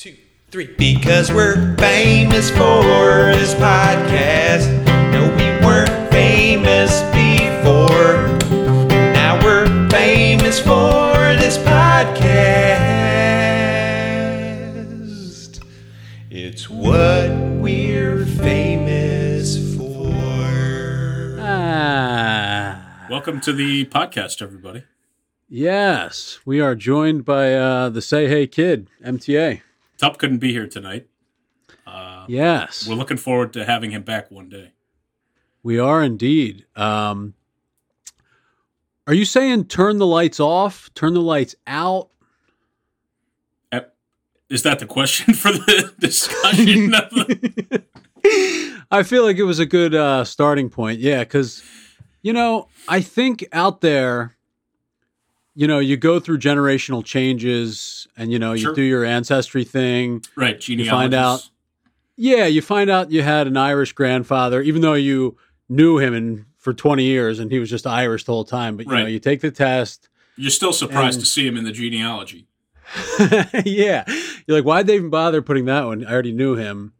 [0.00, 0.16] two,
[0.50, 0.66] three.
[0.78, 2.82] Because we're famous for
[3.36, 4.66] this podcast.
[5.12, 8.38] No, we weren't famous before.
[9.12, 12.80] Now we're famous for this podcast.
[16.30, 17.28] It's what
[17.60, 21.36] we're famous for.
[21.40, 24.84] Ah, Welcome to the podcast, everybody.
[25.46, 29.60] yes, we are joined by uh, the Say Hey Kid, MTA.
[30.00, 31.08] Tup couldn't be here tonight.
[31.86, 34.72] Uh, Yes, We're looking forward to having him back one day.
[35.62, 36.64] we are indeed.
[36.74, 37.34] Um,
[39.06, 42.08] are you saying turn the lights off, turn the lights out?
[44.48, 46.92] Is that the question for the discussion?
[48.90, 50.98] I feel like it was a good uh, starting point.
[50.98, 51.62] Yeah, because
[52.22, 54.36] you know, I think out there,
[55.54, 60.22] you know, you go through generational changes, and you know, you do your ancestry thing.
[60.36, 61.48] right, You find out-
[62.16, 65.36] Yeah, you find out you had an Irish grandfather, even though you
[65.68, 68.76] knew him for 20 years and he was just Irish the whole time.
[68.76, 70.08] But you know, you take the test.
[70.36, 72.46] You're still surprised And- to see him in the genealogy.
[73.64, 74.04] yeah.
[74.46, 76.04] You're like, why'd they even bother putting that one?
[76.04, 76.92] I already knew him.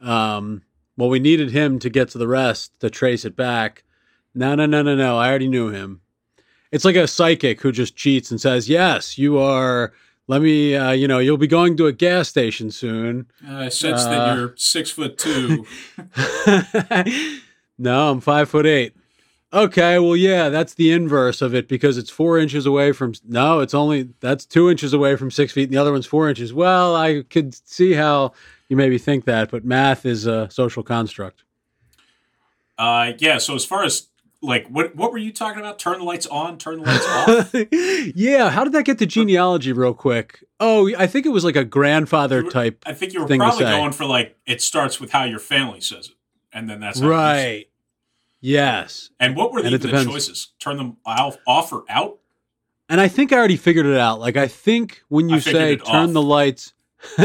[0.00, 0.62] Um,
[0.96, 3.84] well, we needed him to get to the rest to trace it back.
[4.34, 5.18] No, no, no, no, no.
[5.18, 6.00] I already knew him.
[6.74, 9.92] It's like a psychic who just cheats and says, yes, you are.
[10.26, 13.26] Let me, uh, you know, you'll be going to a gas station soon.
[13.46, 15.64] I sense Uh, that you're six foot two.
[17.78, 18.96] no, I'm five foot eight.
[19.52, 23.12] Okay, well, yeah, that's the inverse of it because it's four inches away from.
[23.24, 26.28] No, it's only that's two inches away from six feet, and the other one's four
[26.28, 26.52] inches.
[26.52, 28.32] Well, I could see how
[28.68, 31.44] you maybe think that, but math is a social construct.
[32.76, 33.38] Uh, yeah.
[33.38, 34.08] So as far as
[34.44, 35.78] like, what what were you talking about?
[35.78, 36.58] Turn the lights on.
[36.58, 38.12] Turn the lights off.
[38.16, 40.44] yeah, how did that get to genealogy, real quick?
[40.60, 42.82] Oh, I think it was like a grandfather were- type.
[42.86, 46.08] I think you were probably going for like it starts with how your family says
[46.08, 46.14] it,
[46.52, 47.56] and then that's how you say it.
[47.56, 47.66] Right.
[48.40, 49.10] Yes.
[49.18, 50.52] And what were the, the choices?
[50.58, 52.18] Turn them off, off or out?
[52.90, 54.20] And I think I already figured it out.
[54.20, 56.12] Like I think when you say turn off.
[56.12, 56.74] the lights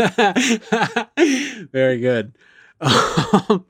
[1.72, 2.38] Very good.
[2.82, 3.66] Um,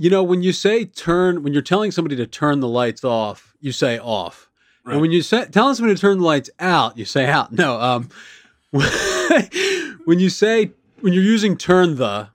[0.00, 3.54] You know, when you say turn when you're telling somebody to turn the lights off,
[3.60, 4.48] you say off.
[4.82, 4.94] Right.
[4.94, 7.52] And when you say telling somebody to turn the lights out, you say out.
[7.52, 8.08] No, um
[8.70, 12.30] when you say when you're using turn the,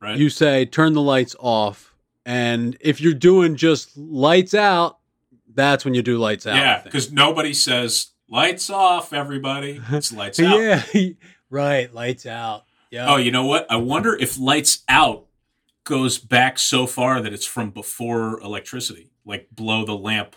[0.00, 0.16] right.
[0.16, 1.94] you say turn the lights off.
[2.24, 4.96] And if you're doing just lights out,
[5.54, 6.56] that's when you do lights out.
[6.56, 9.78] Yeah, because nobody says lights off, everybody.
[9.90, 10.58] It's lights out.
[10.58, 10.82] Yeah,
[11.50, 11.92] right.
[11.92, 12.64] Lights out.
[12.90, 13.12] Yeah.
[13.12, 13.70] Oh, you know what?
[13.70, 15.26] I wonder if lights out
[15.88, 20.36] goes back so far that it's from before electricity, like blow the lamp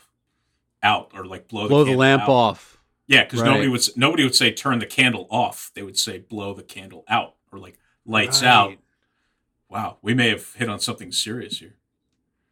[0.82, 2.30] out or like blow, blow the lamp out.
[2.30, 2.78] off.
[3.08, 3.50] Yeah, because Right.
[3.52, 5.70] nobody would nobody would say turn the candle off.
[5.76, 8.48] They would say blow the candle out or like lights Right.
[8.50, 8.74] out.
[9.70, 11.76] Wow, we may have hit on something serious here.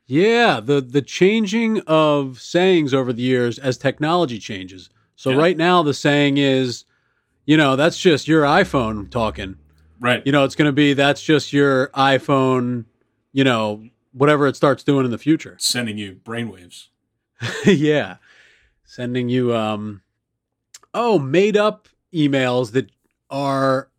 [0.05, 4.89] Yeah, the the changing of sayings over the years as technology changes.
[5.15, 5.37] So Yeah.
[5.37, 6.83] right now the saying is,
[7.45, 9.55] you know, that's just your iPhone talking.
[9.99, 10.23] Right.
[10.25, 12.85] You know, it's going to be that's just your iPhone,
[13.33, 15.55] you know, whatever it starts doing in the future.
[15.59, 16.87] Sending you brainwaves.
[17.65, 18.17] yeah.
[18.85, 20.01] Sending you um
[20.93, 22.89] oh, made up emails that
[23.29, 23.89] are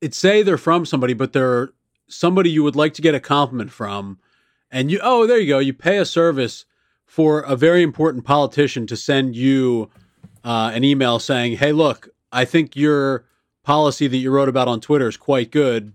[0.00, 1.70] it say they're from somebody but they're
[2.08, 4.18] somebody you would like to get a compliment from
[4.74, 5.60] and you oh, there you go.
[5.60, 6.64] You pay a service
[7.06, 9.88] for a very important politician to send you
[10.42, 13.24] uh, an email saying, "Hey, look, I think your
[13.64, 15.92] policy that you wrote about on Twitter is quite good.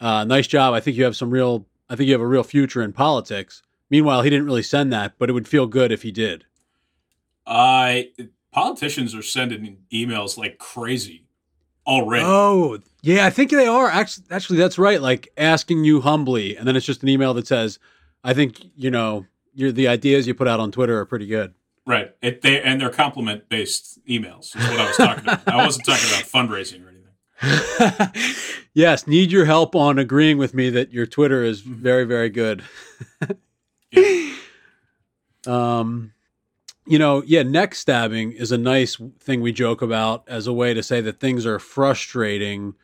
[0.00, 0.72] Uh, nice job.
[0.72, 1.66] I think you have some real.
[1.90, 5.14] I think you have a real future in politics." Meanwhile, he didn't really send that,
[5.18, 6.44] but it would feel good if he did.
[7.46, 8.10] I
[8.52, 11.24] politicians are sending emails like crazy
[11.86, 12.24] already.
[12.26, 13.88] Oh, yeah, I think they are.
[13.88, 15.02] Actually, actually, that's right.
[15.02, 17.78] Like asking you humbly, and then it's just an email that says,
[18.22, 21.54] "I think you know, your the ideas you put out on Twitter are pretty good."
[21.86, 22.14] Right.
[22.22, 25.48] It, they and they're compliment based emails is what I was talking about.
[25.48, 26.99] I wasn't talking about fundraising or anything.
[28.74, 32.62] yes, need your help on agreeing with me that your Twitter is very, very good.
[33.92, 34.34] Yeah.
[35.46, 36.12] Um,
[36.86, 40.74] you know, yeah, neck stabbing is a nice thing we joke about as a way
[40.74, 42.74] to say that things are frustrating.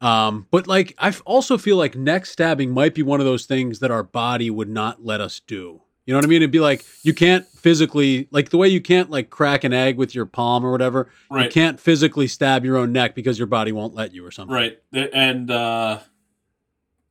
[0.00, 3.80] Um, but like, I also feel like neck stabbing might be one of those things
[3.80, 5.82] that our body would not let us do.
[6.06, 6.36] You know what I mean?
[6.36, 9.96] It'd be like you can't physically, like the way you can't like crack an egg
[9.96, 11.10] with your palm or whatever.
[11.32, 14.54] You can't physically stab your own neck because your body won't let you or something.
[14.54, 14.78] Right.
[14.92, 15.98] And uh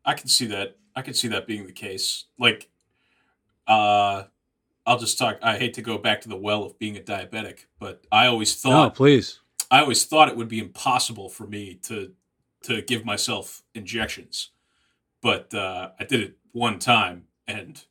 [0.05, 0.77] I can see that.
[0.95, 2.23] I can see that being the case.
[2.39, 2.69] Like
[3.67, 4.23] uh
[4.85, 7.65] I'll just talk I hate to go back to the well of being a diabetic,
[7.79, 9.39] but I always No, thought please.
[9.69, 12.13] I always thought it would be impossible for me to
[12.63, 14.51] to give myself injections,
[15.21, 17.83] but uh, I did it one time, and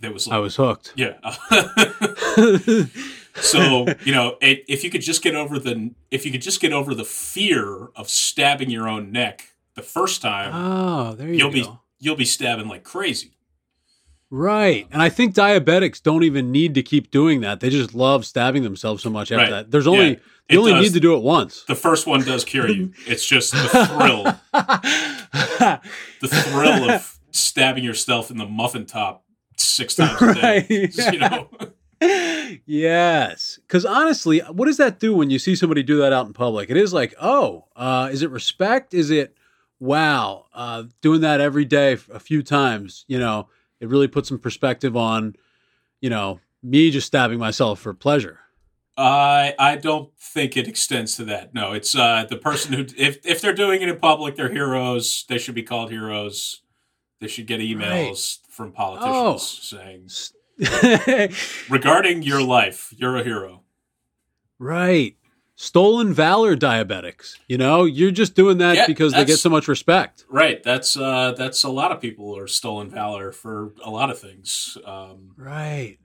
[0.00, 0.92] there was like, I was hooked.
[0.96, 1.14] yeah.
[3.40, 6.60] so you know, it, if you could just get over the if you could just
[6.60, 11.34] get over the fear of stabbing your own neck the first time, oh, there you
[11.38, 11.54] you'll go.
[11.54, 11.68] be
[12.00, 13.32] you'll be stabbing like crazy.
[14.30, 14.86] Right.
[14.92, 17.60] And I think diabetics don't even need to keep doing that.
[17.60, 19.50] They just love stabbing themselves so much after Right.
[19.50, 19.70] that.
[19.70, 20.16] There's only Yeah,
[20.50, 20.82] you only does.
[20.82, 21.64] need to do it once.
[21.66, 22.92] The first one does cure you.
[23.06, 24.24] It's just the thrill,
[26.20, 29.24] the thrill of stabbing yourself in the muffin top
[29.60, 30.66] six times a day.
[30.68, 31.12] Right.
[31.12, 31.48] You know,
[32.66, 33.58] yes.
[33.62, 36.70] Because honestly, what does that do when you see somebody do that out in public?
[36.70, 38.94] It is like, oh, uh, is it respect?
[38.94, 39.36] Is it,
[39.80, 43.48] wow, uh, doing that every day a few times, you know,
[43.80, 45.36] it really puts some perspective on,
[46.00, 48.40] you know, me just stabbing myself for pleasure.
[48.96, 51.54] I I don't think it extends to that.
[51.54, 55.24] No, it's uh, the person who if if they're doing it in public, they're heroes.
[55.28, 56.62] They should be called heroes.
[57.20, 60.08] They should get emails from politicians Oh.
[60.58, 61.30] saying,
[61.70, 63.62] regarding your life, you're a hero.
[64.58, 65.14] right.
[65.60, 67.34] Stolen valor diabetics.
[67.48, 70.24] You know, you're just doing that Yeah, because they get so much respect.
[70.30, 70.62] Right.
[70.62, 74.78] That's uh, that's a lot of people are stolen valor for a lot of things.
[74.84, 75.98] Um, Right.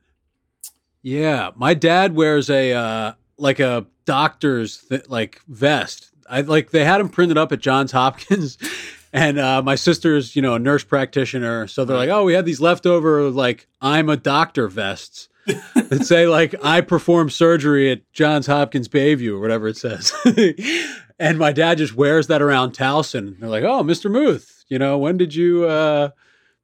[1.04, 6.10] Yeah, my dad wears a uh, like a doctor's th- like vest.
[6.28, 8.58] I like they had him printed up at Johns Hopkins,
[9.14, 12.46] and uh, my sister's you know a nurse practitioner, so they're like, oh, we had
[12.46, 18.48] these leftover like I'm a doctor vests that say like I perform surgery at Johns
[18.48, 20.12] Hopkins Bayview or whatever it says.
[21.20, 23.40] and my dad just wears that around Towson.
[23.40, 24.10] They're like, oh, Mr.
[24.10, 26.10] Muth, you know, when did you uh,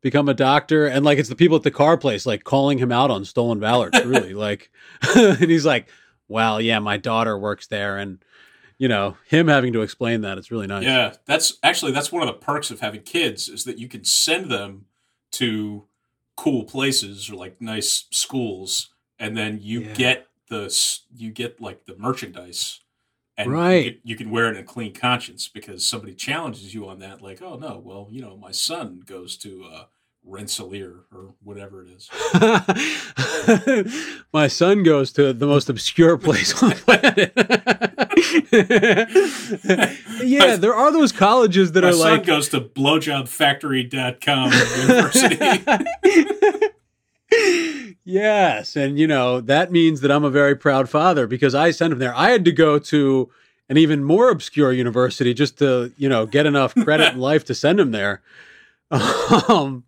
[0.01, 0.87] become a doctor?
[0.87, 3.59] And like it's the people at the car place like calling him out on stolen
[3.59, 4.33] valor, truly.
[4.33, 4.71] like,
[5.15, 5.87] and he's like,
[6.27, 8.23] well, yeah, my daughter works there, and
[8.79, 10.85] you know, him having to explain that, it's really nice.
[10.85, 14.03] Yeah, that's actually that's one of the perks of having kids is that you can
[14.03, 14.85] send them
[15.33, 15.83] to
[16.35, 18.89] cool places or like nice schools,
[19.19, 19.93] and then you Yeah.
[19.93, 20.73] get the
[21.15, 22.79] you get like the merchandise,
[23.37, 23.85] and Right.
[23.85, 26.99] you, can, you can wear it in a clean conscience because somebody challenges you on
[26.99, 27.21] that.
[27.21, 29.83] Like, oh no, well you know my son goes to uh,
[30.29, 32.09] Rensselaer or whatever it is.
[34.33, 37.33] My son goes to the most obscure place on the planet.
[40.23, 44.51] yeah, there are those colleges that My are son like goes to blowjobfactory.com
[44.87, 45.39] university.
[48.03, 51.93] yes, and you know that means that I'm a very proud father because I sent
[51.93, 52.15] him there.
[52.15, 53.31] I had to go to
[53.67, 57.55] an even more obscure university just to you know get enough credit in life to
[57.55, 58.21] send him there.
[58.91, 59.83] Um,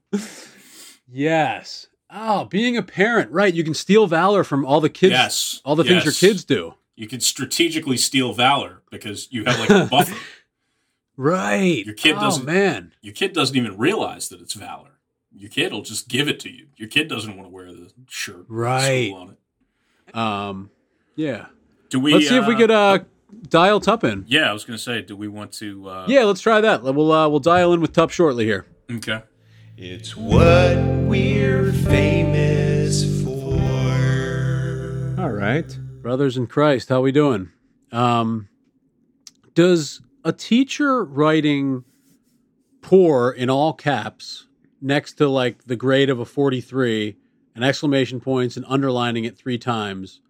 [1.12, 1.88] yes.
[2.10, 3.54] Oh, being a parent, right?
[3.54, 6.74] You can steal valor from all the kids, yes, all the things your kids do.
[6.96, 10.16] You can strategically steal valor because you have like a buffer.
[11.16, 11.86] Right.
[11.86, 12.94] Your kid oh, doesn't- man.
[13.02, 14.90] Your kid doesn't even realize that it's valor.
[15.34, 16.68] Your kid will just give it to you.
[16.76, 19.14] Your kid doesn't want to wear the shirt Right.
[19.14, 19.30] on
[20.10, 20.16] it.
[20.16, 20.70] Um,
[21.16, 21.46] yeah.
[21.90, 22.14] Do we?
[22.14, 23.00] let's see if we could uh,
[23.48, 24.26] dial Tup in.
[24.28, 25.88] Yeah, I was going to say, do we want to?
[25.88, 26.84] Uh, Yeah, let's try that.
[26.84, 28.66] We'll uh, we'll dial in with Tup shortly here.
[28.92, 29.22] Okay.
[29.84, 33.56] It's what we're famous for.
[35.20, 37.50] All right, brothers in Christ, how we doing?
[37.92, 38.48] Um,
[39.56, 41.84] does a teacher writing
[42.82, 44.46] "poor" in all caps
[44.82, 47.18] next to like the grade of a forty-three,
[47.56, 50.22] and exclamation points, and underlining it three times,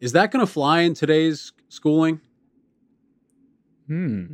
[0.00, 2.22] is that going to fly in today's schooling?
[3.86, 4.24] Hmm.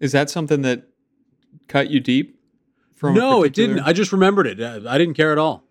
[0.00, 0.89] Is that something that
[1.70, 2.38] cut you deep?
[2.94, 3.80] From no, it didn't.
[3.80, 4.60] I just remembered it.
[4.60, 5.64] Uh, I didn't care at all.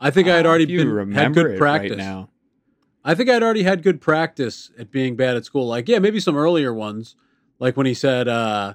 [0.00, 1.90] I think I had Ah, already been had good practice.
[1.90, 2.28] right now.
[3.04, 5.66] I think I'd already had good practice at being bad at school.
[5.66, 7.16] Like, yeah, maybe some earlier ones,
[7.58, 8.74] like when he said, uh,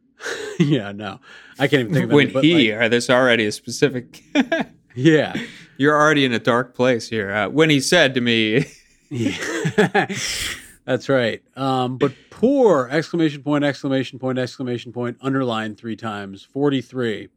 [0.60, 1.18] "Yeah, no,
[1.58, 4.22] I can't even think of when any, he, like, or there's already a specific.
[4.94, 5.34] yeah,
[5.76, 7.32] You're already in a dark place here.
[7.32, 8.66] Uh, when he said to me.
[10.84, 11.42] That's right.
[11.56, 17.28] Um, but poor exclamation point, exclamation point, exclamation point, underline three times, 43.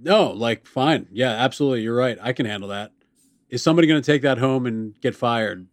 [0.00, 1.06] No, like, fine.
[1.10, 1.82] Yeah, absolutely.
[1.82, 2.18] You're right.
[2.20, 2.92] I can handle that.
[3.48, 5.66] Is somebody going to take that home and get fired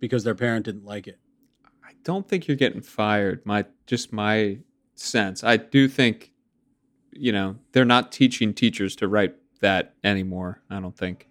[0.00, 1.18] because their parent didn't like it?
[1.84, 3.44] I don't think you're getting fired.
[3.46, 4.58] My just my
[4.96, 5.44] sense.
[5.44, 6.32] I do think,
[7.12, 10.60] you know, they're not teaching teachers to write that anymore.
[10.68, 11.28] I don't think.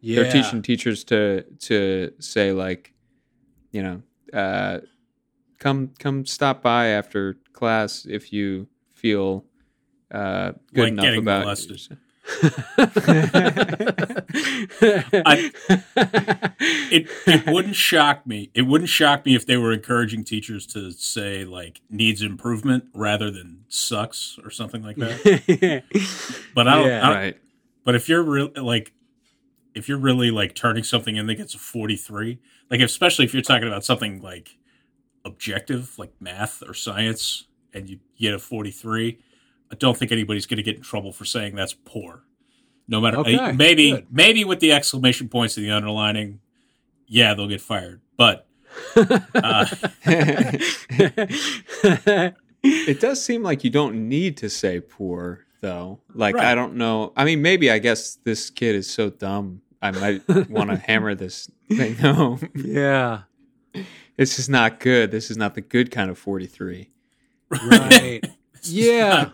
[0.00, 0.22] Yeah.
[0.22, 2.94] they're teaching teachers to to say like
[3.76, 3.98] you know
[4.32, 4.78] uh
[5.58, 9.44] come come stop by after class if you feel
[10.10, 11.98] uh good Like enough about molested.
[15.26, 15.52] I-
[16.90, 18.50] it it wouldn't shock me.
[18.54, 23.30] It wouldn't shock me if they were encouraging teachers to say like needs improvement rather
[23.30, 25.82] than sucks or something like that.
[26.54, 26.86] But I don't.
[26.88, 27.00] Yeah.
[27.02, 27.38] I don't- right.
[27.84, 28.92] but if you're real like
[29.76, 32.38] if you're really like turning something in that gets a 43,
[32.70, 34.56] like especially if you're talking about something like
[35.24, 39.18] objective like math or science and you get a 43,
[39.70, 42.22] I don't think anybody's going to get in trouble for saying that's poor.
[42.88, 44.06] No matter Okay, uh, maybe good.
[44.10, 46.40] maybe with the exclamation points and the underlining,
[47.06, 48.00] yeah, they'll get fired.
[48.16, 48.46] But
[48.96, 49.66] uh,
[52.68, 56.00] It does seem like you don't need to say poor, though.
[56.14, 56.46] Like, Right.
[56.46, 57.12] I don't know.
[57.16, 59.62] I mean, maybe I guess this kid is so dumb.
[59.82, 62.48] I might want to hammer this thing home.
[62.54, 63.22] yeah.
[64.16, 65.10] This is not good.
[65.10, 66.88] This is not the good kind of 43.
[67.50, 68.22] Right.
[68.62, 69.28] yeah.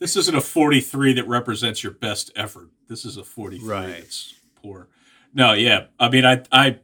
[0.00, 2.70] this isn't a 43 that represents your best effort.
[2.88, 3.86] This is a 43 Right.
[3.98, 4.88] that's poor.
[5.32, 5.84] No, yeah.
[6.00, 6.80] I mean, I, I,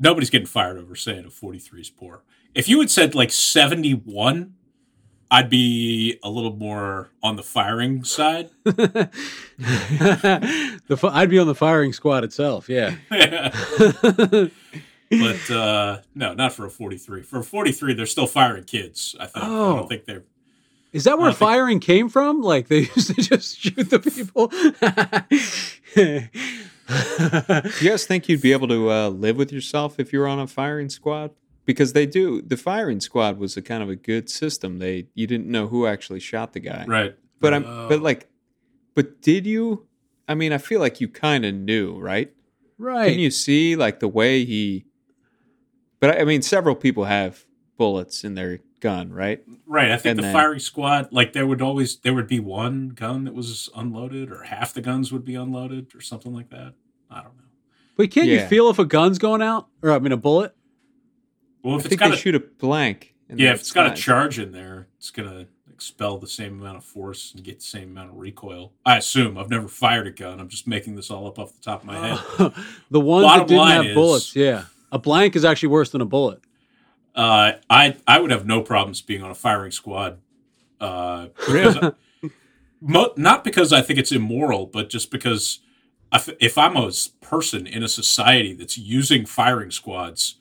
[0.00, 2.22] nobody's getting fired over saying a 43 is poor.
[2.54, 4.54] If you had said like 71,
[5.32, 8.50] I'd be a little more on the firing side.
[8.64, 9.08] the
[10.98, 12.68] fi- I'd be on the firing squad itself.
[12.68, 12.96] Yeah.
[13.10, 14.50] but
[15.50, 17.22] uh, no, not for a 43.
[17.22, 19.44] For a 43, they're still firing kids, I think.
[19.44, 19.76] I Oh.
[19.76, 20.24] don't think they're.
[20.92, 22.42] Is that where I don't think- firing came from?
[22.42, 24.52] Like they used to just shoot the people.
[25.96, 26.28] You
[27.88, 30.46] guys think you'd be able to uh, live with yourself if you were on a
[30.46, 31.30] firing squad?
[31.64, 32.42] Because they do.
[32.42, 34.78] The firing squad was a kind of a good system.
[34.78, 36.84] They you didn't know who actually shot the guy.
[36.88, 37.14] Right.
[37.40, 37.88] But I'm Oh.
[37.88, 38.28] but like
[38.94, 39.86] but did you
[40.28, 42.32] I mean I feel like you kind of knew, right?
[42.78, 43.10] right.
[43.10, 44.86] Can you see like the way he
[46.00, 49.42] But I I mean several people have bullets in their gun, right?
[49.66, 49.92] Right.
[49.92, 52.88] I think And the then- firing squad, like there would always there would be one
[52.88, 56.74] gun that was unloaded, or half the guns would be unloaded, or something like that.
[57.08, 57.44] I don't know.
[57.96, 59.68] But can't you feel if a gun's going out?
[59.82, 60.56] Or I mean a bullet?
[61.62, 63.14] Well, I if it's think got they a shoot a blank.
[63.34, 66.84] yeah, if it's got a charge in there, it's gonna expel the same amount of
[66.84, 68.72] force and get the same amount of recoil.
[68.86, 69.36] I assume.
[69.38, 70.38] I've never fired a gun.
[70.40, 72.52] I'm just making this all up off the top of my head.
[72.90, 74.36] the ones Bottom that didn't have is- bullets.
[74.36, 74.64] Yeah.
[74.92, 76.40] A blank is actually worse than a bullet.
[77.14, 80.18] Uh, I I would have no problems being on a firing squad.
[80.80, 81.92] Uh, I-
[82.80, 85.60] mo- not because I think it's immoral, but just because
[86.10, 86.90] I if I'm a
[87.20, 90.36] person in a society that's using firing squads,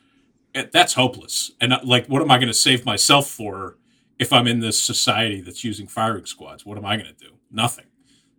[0.71, 1.51] that's hopeless.
[1.59, 3.77] And uh, like, what am I going to save myself for
[4.19, 6.65] if I'm in this society that's using firing squads?
[6.65, 7.33] What am I going to do?
[7.51, 7.85] Nothing.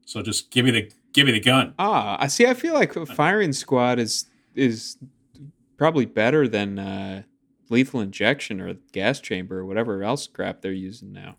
[0.04, 1.74] So just give me the give me the gun.
[1.78, 2.46] Ah, I see.
[2.46, 4.98] I feel like a firing squad is is
[5.76, 7.22] probably better than uh,
[7.70, 11.36] lethal injection or gas chamber or whatever else crap they're using now.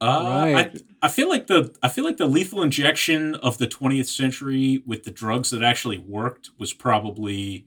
[0.00, 0.82] Uh, Right.
[1.02, 4.82] I, I feel like the I feel like the lethal injection of the 20th century
[4.86, 7.66] with the drugs that actually worked was probably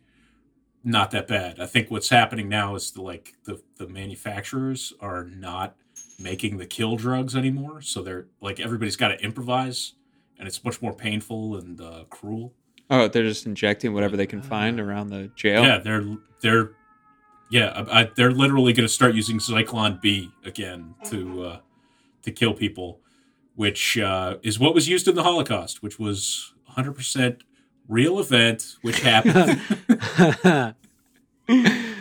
[0.83, 1.59] not that bad.
[1.59, 5.75] I think what's happening now is the like the the manufacturers are not
[6.19, 9.93] making the kill drugs anymore, so they're like everybody's got to improvise,
[10.39, 12.53] and it's much more painful and uh, cruel.
[12.89, 15.63] Oh, they're just injecting whatever they can find around the jail.
[15.63, 16.71] Yeah, they're they're
[17.49, 21.59] yeah I, I, they're literally going to start using Zyklon B again to uh,
[22.23, 22.99] to kill people,
[23.55, 27.43] which uh, is what was used in the Holocaust, which was 100 percent
[27.87, 29.61] real event, which happened.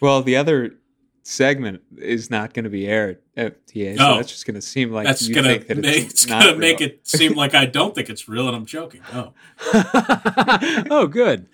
[0.00, 0.74] Well, the other
[1.22, 4.16] segment is not going to be aired at TA, so Oh.
[4.16, 6.42] that's just going to seem like That's you gonna think that make, it's, it's not
[6.42, 9.00] gonna make it seem like I don't think it's real, and I'm joking.
[9.12, 9.32] Oh,
[10.90, 11.46] oh, good.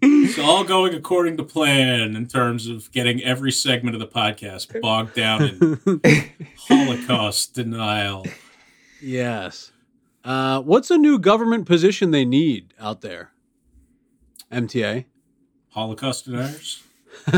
[0.00, 4.80] it's all going according to plan in terms of getting every segment of the podcast
[4.80, 8.24] bogged down in Holocaust denial.
[9.02, 9.71] yes.
[10.24, 13.32] Uh, what's a new government position they need out there?
[14.52, 15.06] MTA.
[15.70, 16.82] Holocaust deniers.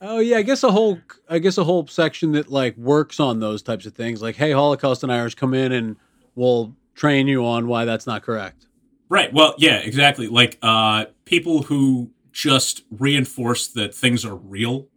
[0.00, 3.40] oh yeah, I guess a whole I guess a whole section that like works on
[3.40, 4.22] those types of things.
[4.22, 5.96] Like, hey, Holocaust deniers, come in and
[6.34, 8.66] we'll train you on why that's not correct.
[9.08, 9.32] Right.
[9.32, 10.28] Well, yeah, exactly.
[10.28, 14.88] Like uh, people who just reinforce that things are real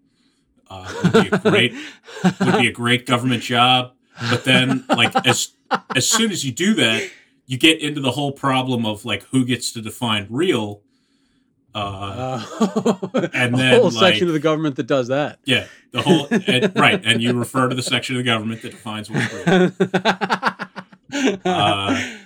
[0.69, 1.73] uh, would be a great
[2.23, 3.93] would be a great government job.
[4.29, 5.51] But then, like as
[5.95, 7.09] as soon as you do that,
[7.47, 10.81] you get into the whole problem of like who gets to define real.
[11.73, 12.97] Uh, Uh,
[13.33, 15.39] And a then, whole section of the government that does that.
[15.43, 18.71] yeah, the whole and, right, and you refer to the section of the government that
[18.71, 19.71] defines what's real.
[21.45, 22.17] Uh,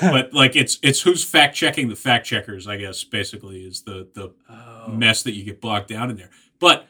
[0.00, 3.04] but like it's it's who's fact checking the fact checkers, I guess.
[3.04, 4.88] Basically, is the the Oh.
[4.90, 6.30] mess that you get bogged down in there.
[6.58, 6.86] But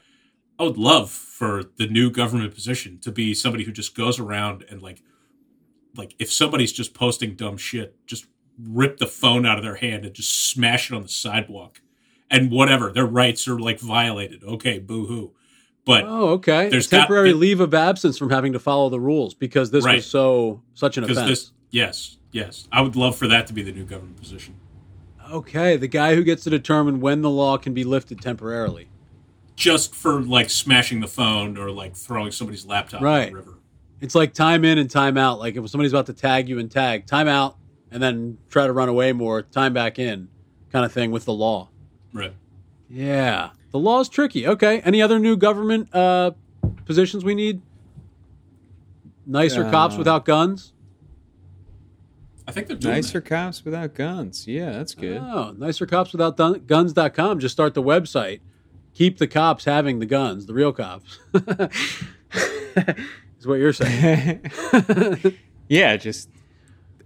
[0.59, 4.65] I would love for the new government position to be somebody who just goes around
[4.71, 5.03] and like
[5.97, 8.27] like if somebody's just posting dumb shit, just
[8.59, 11.81] rip the phone out of their hand and just smash it on the sidewalk,
[12.31, 14.43] and whatever their rights are like violated.
[14.45, 15.33] Okay, boo hoo.
[15.85, 16.69] But Oh, okay.
[16.69, 19.97] There's temporary got- leave of absence from having to follow the rules because this Right.
[19.97, 21.29] was so such an offense.
[21.29, 24.55] this, yes, yes, I would love for that to be the new government position.
[25.31, 28.89] Okay, the guy who gets to determine when the law can be lifted temporarily.
[29.57, 33.29] Just for like smashing the phone or like throwing somebody's laptop Right.
[33.29, 33.59] in the river.
[34.01, 35.39] It's like time in and time out.
[35.39, 37.57] Like if somebody's about to tag you and tag, time out,
[37.91, 40.29] and then try to run away more, time back in,
[40.73, 41.69] kind of thing with the law.
[42.13, 42.33] Right.
[42.91, 44.47] Yeah, the law is tricky.
[44.47, 46.33] Okay, any other new government uh,
[46.85, 47.63] positions we need?
[49.27, 50.73] Nicer cops Uh, without guns.
[52.47, 53.29] I think they're doing Nicer that.
[53.29, 54.47] cops without guns.
[54.47, 55.17] Yeah, that's good.
[55.17, 57.39] Oh, nicer cops without dun- guns.com.
[57.41, 58.41] Just start the website.
[58.95, 61.19] Keep the cops having the guns, the real cops.
[63.45, 64.51] is what you're saying.
[65.69, 66.29] yeah, just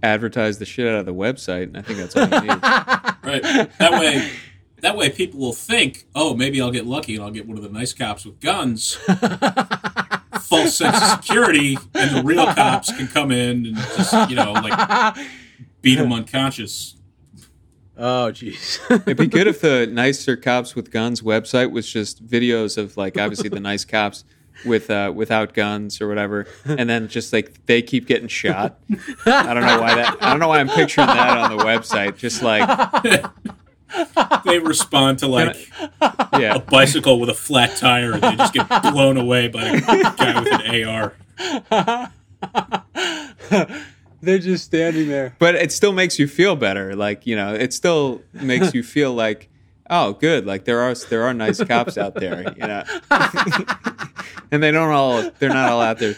[0.02, 2.60] advertise the shit out of the website, and I think that's all you need.
[3.28, 3.42] Right.
[3.78, 4.30] That way,
[4.80, 7.62] that way people will think, oh, maybe I'll get lucky and I'll get one of
[7.62, 8.94] the nice cops with guns.
[10.40, 14.52] False sense of security, and the real cops can come in and just, you know,
[14.52, 15.14] like
[15.82, 16.94] beat them unconscious.
[17.98, 18.78] Oh, jeez.
[19.02, 23.18] It'd be good if the nicer cops with guns website was just videos of like
[23.18, 24.24] obviously the nice cops
[24.64, 28.78] with uh, without guns or whatever, and then just like they keep getting shot.
[29.26, 30.16] I don't know why that.
[30.20, 32.16] I don't know why I'm picturing that on the website.
[32.16, 32.66] Just like
[34.44, 35.56] They respond to like
[36.00, 39.80] a yeah, bicycle with a flat tire and they just get blown away by a
[39.80, 40.84] guy with an
[43.50, 43.82] AR.
[44.20, 45.34] They're just standing there.
[45.38, 46.96] but it still makes you feel better.
[46.96, 49.48] Like you know, it still makes you feel like.
[49.90, 50.44] Oh, good!
[50.44, 52.84] Like there are there are nice cops out there, you know,
[54.50, 56.14] and they don't all they're not all out there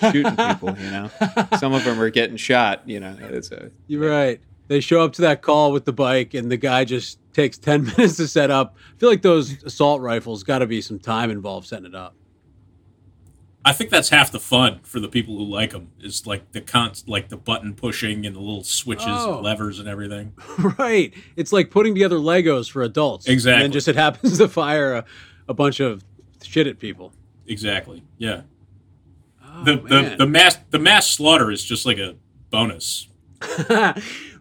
[0.00, 1.10] shooting people, you know.
[1.58, 3.14] Some of them are getting shot, you know.
[3.20, 4.40] It's a You're right.
[4.68, 7.84] They show up to that call with the bike, and the guy just takes 10
[7.96, 8.76] minutes to set up.
[8.94, 12.14] I feel like those assault rifles got to be some time involved setting it up.
[13.64, 16.60] I think that's half the fun for the people who like them is like the
[16.60, 19.34] con- like the button pushing and the little switches Oh.
[19.36, 20.32] and levers and everything.
[20.78, 21.14] right.
[21.36, 23.26] It's like putting together Legos for adults.
[23.26, 23.62] And Exactly.
[23.62, 25.04] then just it happens to fire a,
[25.48, 26.02] a bunch of
[26.42, 27.12] shit at people.
[27.46, 28.02] Exactly.
[28.18, 28.42] Yeah.
[29.44, 32.16] Oh, the, the the mass the mass slaughter is just like a
[32.50, 33.06] bonus.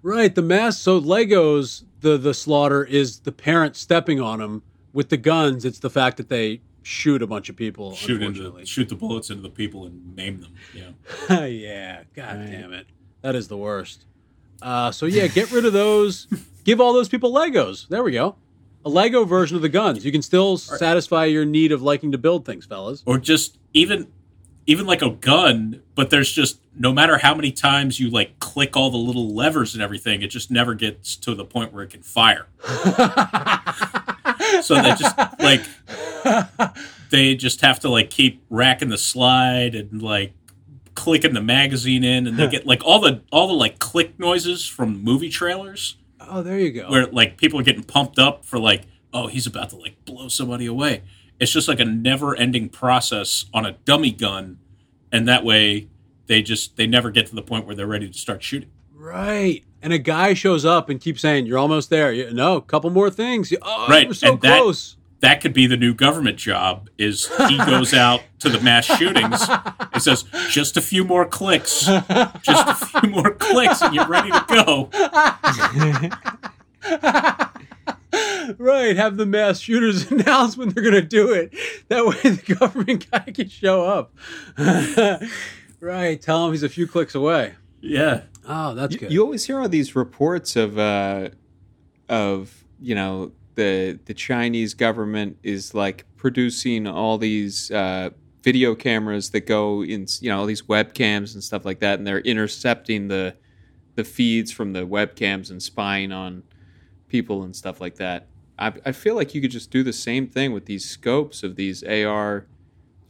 [0.01, 0.33] right.
[0.33, 0.77] The mass.
[0.79, 5.65] So Legos, the the slaughter is the parent stepping on them with the guns.
[5.65, 7.93] It's the fact that they shoot a bunch of people.
[7.95, 10.53] Shoot into shoot the bullets into the people and maim them.
[10.73, 11.45] Yeah.
[11.45, 12.03] yeah.
[12.15, 12.87] God damn it.
[13.21, 14.05] That is the worst.
[14.61, 16.27] Uh, so yeah, get rid of those.
[16.63, 17.87] Give all those people Legos.
[17.87, 18.35] There we go.
[18.85, 20.05] A Lego version of the guns.
[20.05, 23.03] You can still satisfy your need of liking to build things, fellas.
[23.05, 24.07] Or just even
[24.67, 28.77] even like a gun, but there's just no matter how many times you like click
[28.77, 31.89] all the little levers and everything, it just never gets to the point where it
[31.89, 32.47] can fire.
[34.61, 35.61] so they just like
[37.09, 40.33] they just have to like keep racking the slide and like
[40.95, 44.65] clicking the magazine in and they get like all the all the like click noises
[44.67, 46.89] from movie trailers Oh, there you go.
[46.89, 48.83] where like people are getting pumped up for like
[49.13, 51.01] oh he's about to like blow somebody away
[51.39, 54.59] it's just like a never ending process on a dummy gun
[55.11, 55.87] and that way
[56.27, 59.63] they just they never get to the point where they're ready to start shooting right.
[59.81, 62.89] And a guy shows up and keeps saying, "You're almost there." You, no, a couple
[62.91, 63.51] more things.
[63.61, 64.95] Oh, Right, we're so and that- close.
[65.21, 69.39] that could be the new government job is he goes out to the mass shootings
[69.93, 74.31] and says just a few more clicks just a few more clicks and you're ready
[74.31, 74.89] to go
[78.57, 81.53] Right, have the mass shooters announce when they're going to do it.
[81.87, 84.13] That way the government guy can show up.
[85.79, 87.53] right, tell him he's a few clicks away.
[87.79, 88.21] yeah
[88.53, 89.11] Oh, that's You, good.
[89.13, 91.29] you always hear all these reports of uh,
[92.09, 98.09] of you know the the Chinese government is like producing all these uh,
[98.43, 102.05] video cameras that go in you know all these webcams and stuff like that, and
[102.05, 103.35] they're intercepting the
[103.95, 106.43] the feeds from the webcams and spying on
[107.07, 108.27] people and stuff like that.
[108.59, 111.55] I, I feel like you could just do the same thing with these scopes of
[111.55, 112.45] these AR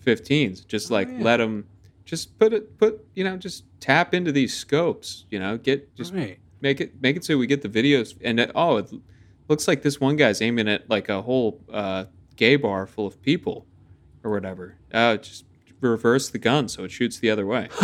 [0.05, 0.65] 15s.
[0.67, 1.17] Just Oh, like yeah.
[1.23, 1.65] let them
[2.11, 5.23] just put it put you know just tap into these scopes.
[5.29, 6.37] You know, get just right.
[6.59, 8.91] make it make it so we get the videos and it, oh it
[9.47, 12.03] looks like this one guy's aiming at like a whole uh,
[12.35, 13.65] gay bar full of people
[14.25, 14.75] or whatever.
[14.93, 15.45] Uh, just
[15.79, 17.69] reverse the gun so it shoots the other way.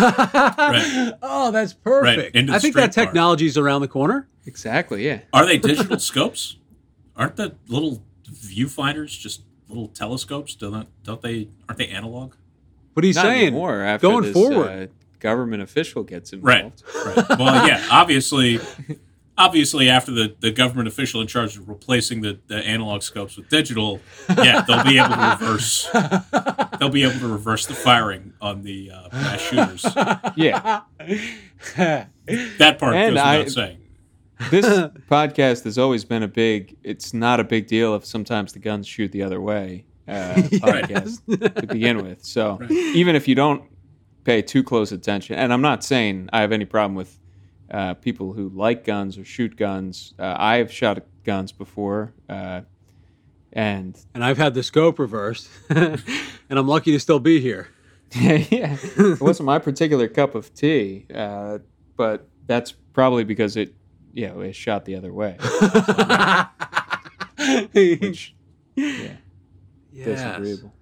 [1.29, 2.35] Oh, that's perfect.
[2.35, 3.05] into the I think that car.
[3.05, 4.27] technology's around the corner.
[4.45, 5.05] exactly.
[5.05, 5.21] Yeah.
[5.31, 6.57] Are they digital scopes?
[7.15, 10.53] Aren't the little viewfinders just little telescopes?
[10.55, 11.47] Don't don't they?
[11.69, 12.33] Aren't they analog?
[12.97, 13.41] What he's Not saying?
[13.49, 14.89] anymore after Going this, forward.
[14.89, 16.81] uh, government official gets involved.
[17.05, 17.29] Right.
[17.37, 18.59] Well, yeah, obviously,
[19.37, 23.49] obviously, after the, the government official in charge of replacing the, the analog scopes with
[23.49, 23.99] digital,
[24.35, 25.87] yeah, they'll be able to reverse.
[26.79, 29.85] They'll be able to reverse the firing on the uh, mass shooters.
[30.35, 30.81] Yeah.
[31.75, 33.77] That part And goes I- saying.
[34.49, 34.65] this
[35.09, 38.87] podcast has always been a big it's not a big deal if sometimes the guns
[38.87, 42.23] shoot the other way uh, podcast to begin with.
[42.23, 43.63] So even if you don't
[44.27, 47.17] pay too close attention and i'm not saying i have any problem with
[47.71, 50.13] uh, people who like guns or shoot guns.
[50.19, 52.59] Uh, i've shot guns before uh,
[53.53, 56.01] and and I've had the scope reversed, and
[56.49, 57.69] I'm lucky to still be here.
[58.11, 58.77] yeah.
[58.97, 61.59] It wasn't my particular cup of tea uh,
[61.95, 63.73] but that's probably because it
[64.13, 65.37] yeah it shot the other way.
[67.73, 68.35] Which
[68.75, 69.17] yeah
[69.97, 70.21] Yes.
[70.21, 70.73] disagreeable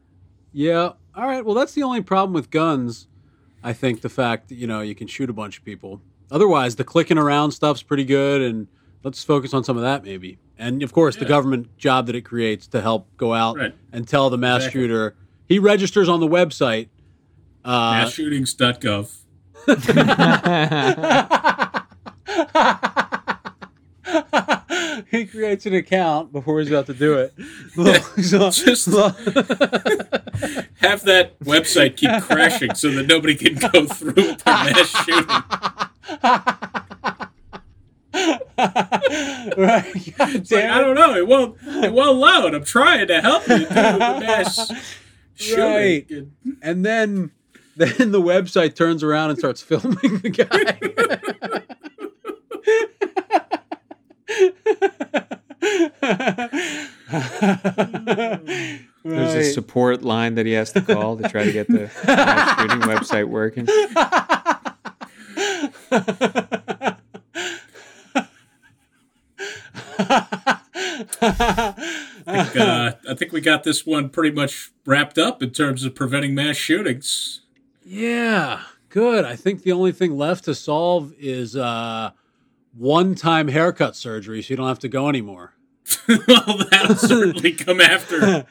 [0.51, 0.89] Yeah.
[1.15, 1.43] All right.
[1.45, 3.07] Well, that's the only problem with guns.
[3.63, 6.01] I think the fact that you know you can shoot a bunch of people.
[6.31, 8.67] Otherwise, the clicking around stuff's pretty good, and
[9.03, 10.39] let's focus on some of that maybe.
[10.57, 13.73] And of course, the government job that it creates to help go out Right.
[13.91, 14.81] and tell the mass Exactly.
[14.81, 15.15] shooter
[15.47, 16.87] he registers on the website.
[17.63, 19.11] Uh, Massshootings.gov.
[25.11, 27.33] he creates an account before he's about to do it.
[28.17, 28.85] Just
[30.77, 35.27] have that website keep crashing so that nobody can go through with their mass shooting.
[39.57, 39.95] right.
[40.17, 41.15] Like, I don't know.
[41.15, 41.57] It won't.
[41.61, 42.53] It won't load.
[42.53, 44.71] I'm trying to help you do the mass
[45.35, 45.63] shooting.
[45.63, 46.11] Right.
[46.61, 47.31] And then
[47.75, 51.64] then the website turns around and starts filming the guy.
[59.03, 62.59] There's a support line that he has to call to try to get the mass
[62.59, 63.67] shooting website working.
[71.21, 75.83] I think, uh, I think we got this one pretty much wrapped up in terms
[75.83, 77.41] of preventing mass shootings.
[77.85, 79.25] Yeah, good.
[79.25, 82.11] I think the only thing left to solve is uh,
[82.77, 85.53] one-time haircut surgery, so you don't have to go anymore.
[86.07, 88.45] well, that'll certainly come after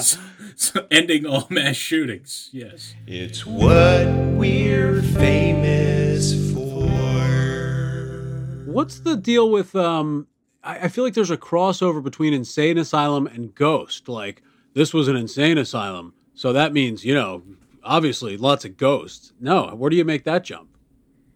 [0.00, 0.20] So-
[0.58, 2.50] so ending all mass shootings.
[2.52, 2.94] Yes.
[3.06, 6.88] It's what we're famous for.
[8.66, 9.74] What's the deal with?
[9.76, 10.26] Um,
[10.64, 14.08] I, I feel like there's a crossover between insane asylum and ghost.
[14.08, 14.42] Like
[14.74, 17.42] this was an insane asylum, so that means you know,
[17.84, 19.32] obviously, lots of ghosts.
[19.40, 20.68] No, where do you make that jump?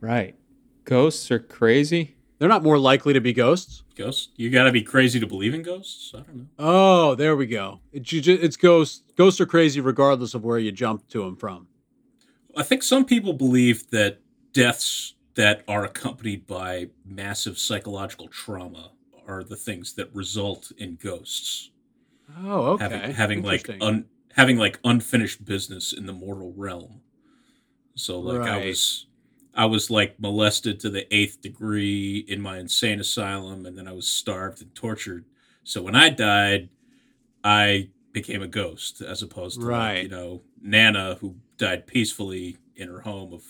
[0.01, 0.35] Right.
[0.85, 2.16] Ghosts are crazy.
[2.38, 3.85] They're not more likely to be ghosts.
[3.97, 4.31] Ghosts?
[4.37, 6.11] You got to be crazy to believe in ghosts?
[6.14, 6.47] I don't know.
[6.59, 7.81] Oh, there we go.
[7.92, 9.03] It, ju- it's ghosts.
[9.16, 11.68] Ghosts are crazy regardless of where you jump to them from.
[12.57, 14.21] I think some people believe that
[14.53, 18.90] deaths that are accompanied by massive psychological trauma
[19.27, 21.71] are the things that result in ghosts
[22.45, 22.83] Oh, okay.
[22.85, 27.01] having having like un, having like unfinished business in the mortal realm.
[27.95, 29.07] So like I was
[29.55, 33.93] I was like molested to the eighth degree in my insane asylum, and then I
[33.93, 35.25] was starved and tortured.
[35.65, 36.71] So when I died,
[37.45, 39.95] I became a ghost as opposed to Right.
[39.95, 43.43] like, you know Nana who died peacefully in her home of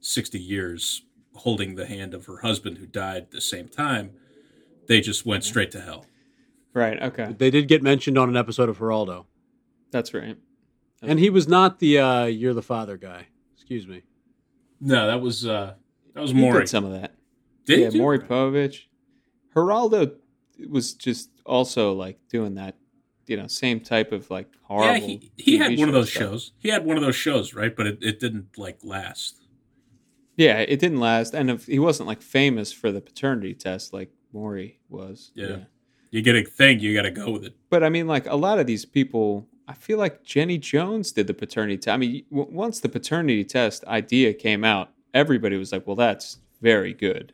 [0.00, 1.02] sixty years,
[1.34, 4.12] holding the hand of her husband who died at the same time.
[4.86, 6.06] They just went straight to hell.
[6.74, 7.00] Right.
[7.02, 7.34] Okay.
[7.38, 9.26] they did get mentioned on an episode of Geraldo,
[9.90, 10.36] That's right.
[11.02, 13.26] and he was not the uh, "You're the father" guy.
[13.54, 14.02] Excuse me.
[14.84, 15.74] No, that was uh
[16.14, 16.66] that was Maury.
[16.68, 17.14] some of that.
[17.64, 18.00] Did yeah, you?
[18.00, 18.82] Maury Povich.
[19.54, 20.16] Geraldo
[20.68, 22.76] was just also like doing that,
[23.26, 24.94] you know, same type of like horrible.
[24.94, 26.22] Yeah, he, he had one of those stuff.
[26.22, 26.52] shows.
[26.58, 27.74] He had one of those shows, right?
[27.74, 29.40] But it, it didn't like last.
[30.36, 34.10] Yeah, it didn't last, and if, he wasn't like famous for the paternity test like
[34.32, 35.30] Maury was.
[35.34, 35.58] Yeah.
[36.10, 37.56] You get a thing, you got to go with it.
[37.70, 41.26] But I mean, like a lot of these people, I feel like Jenny Jones did
[41.26, 41.94] the paternity test.
[41.94, 46.38] I mean, w- once the paternity test idea came out, everybody was like, "Well, that's
[46.60, 47.32] very good.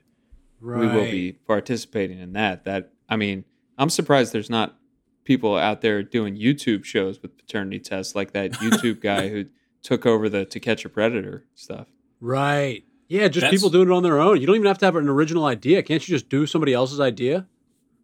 [0.61, 0.81] Right.
[0.81, 3.45] We will be participating in that." That I mean,
[3.79, 4.77] I'm surprised there's not
[5.25, 9.47] people out there doing YouTube shows with paternity tests like that YouTube guy who
[9.83, 11.89] took over the To Catch a Predator stuff.
[12.21, 12.85] Right.
[13.09, 14.41] Yeah, just That's- people doing it on their own.
[14.41, 15.83] You don't even have to have an original idea.
[15.83, 17.49] Can't you just do somebody else's idea?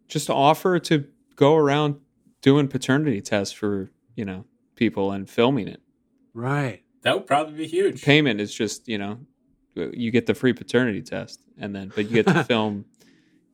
[0.09, 1.95] Just offer to go around
[2.41, 4.43] doing paternity tests for you know
[4.75, 5.81] people and filming it.
[6.33, 6.83] Right.
[7.03, 8.03] That would probably be huge.
[8.03, 9.19] payment is just you know
[9.75, 12.83] you get the free paternity test and then but you get to film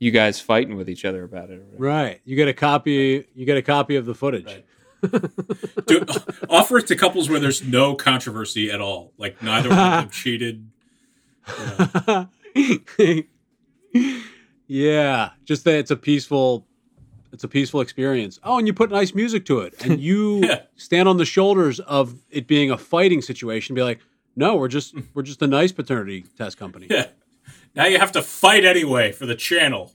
[0.04, 1.78] you guys fighting with each other about it or.
[1.78, 2.20] Right.
[2.26, 3.26] You get a copy.
[3.34, 4.46] You get a copy of the footage.
[4.46, 4.66] Right.
[5.88, 6.06] Do,
[6.50, 9.14] offer it to couples where there's no controversy at all.
[9.18, 10.70] Like neither one of them cheated.
[11.48, 12.30] You know.
[14.68, 16.68] yeah, just that it's a peaceful,
[17.34, 18.40] it's a peaceful experience.
[18.44, 20.62] Oh, and you put nice music to it, and you Yeah.
[20.78, 23.76] stand on the shoulders of it being a fighting situation.
[23.76, 24.00] Be like,
[24.36, 27.08] no, we're just we're just a nice paternity test company, Yeah.
[27.76, 29.92] Now you have to fight anyway for the channel.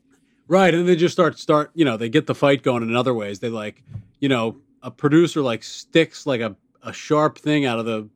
[0.48, 0.74] right?
[0.74, 3.38] And they just start start, you know, they get the fight going in other ways.
[3.40, 3.82] They like,
[4.20, 8.08] you know, a producer like sticks like a a sharp thing out of the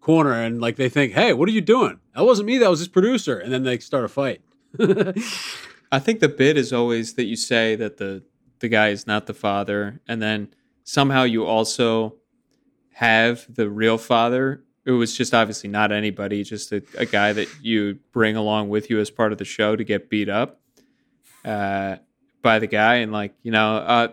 [0.00, 1.98] corner, and like they think, hey, what are you doing?
[2.14, 2.58] That wasn't me.
[2.58, 4.40] That was this producer, and then they start a fight.
[5.92, 8.22] I think the bit is always that you say that the
[8.64, 10.48] the guy is not the father, and then
[10.84, 12.14] somehow you also
[12.94, 14.64] have the real father.
[14.86, 18.88] It was just obviously not anybody, just a, a guy that you bring along with
[18.88, 20.62] you as part of the show to get beat up
[21.44, 21.96] uh,
[22.40, 24.08] by the guy, and like you know, uh,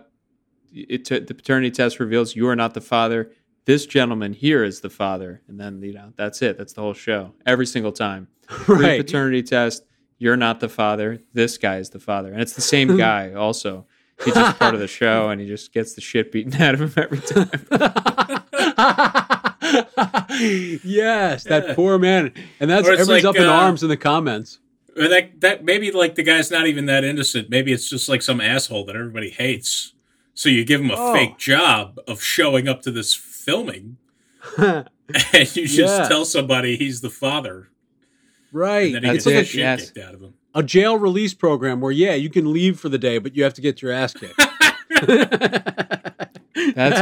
[0.73, 3.31] it the paternity test reveals you are not the father.
[3.63, 6.57] This gentleman here is the father, and then you know that's it.
[6.57, 8.27] That's the whole show every single time
[8.67, 8.99] right.
[8.99, 9.85] paternity test.
[10.17, 11.21] You're not the father.
[11.31, 13.31] This guy is the father, and it's the same guy.
[13.33, 13.85] Also,
[14.25, 16.81] he's just part of the show, and he just gets the shit beaten out of
[16.81, 17.49] him every time.
[20.83, 23.89] yes, that poor man, and that's Or it's everybody's like, up in uh, arms in
[23.89, 24.59] the comments.
[24.97, 27.49] Or that that maybe like the guy's not even that innocent.
[27.49, 29.93] Maybe it's just like some asshole that everybody hates.
[30.33, 31.13] So you give him a Oh.
[31.13, 33.97] fake job of showing up to this filming,
[34.57, 34.85] and
[35.33, 36.07] you just Yeah.
[36.07, 37.69] tell somebody he's the father,
[38.51, 38.93] right?
[38.93, 39.91] and then he It's gets like shit yes.
[39.91, 40.33] kicked out of him.
[40.53, 43.53] A jail release program where yeah, you can leave for the day, but you have
[43.55, 44.37] to get your ass kicked.
[46.75, 47.01] That's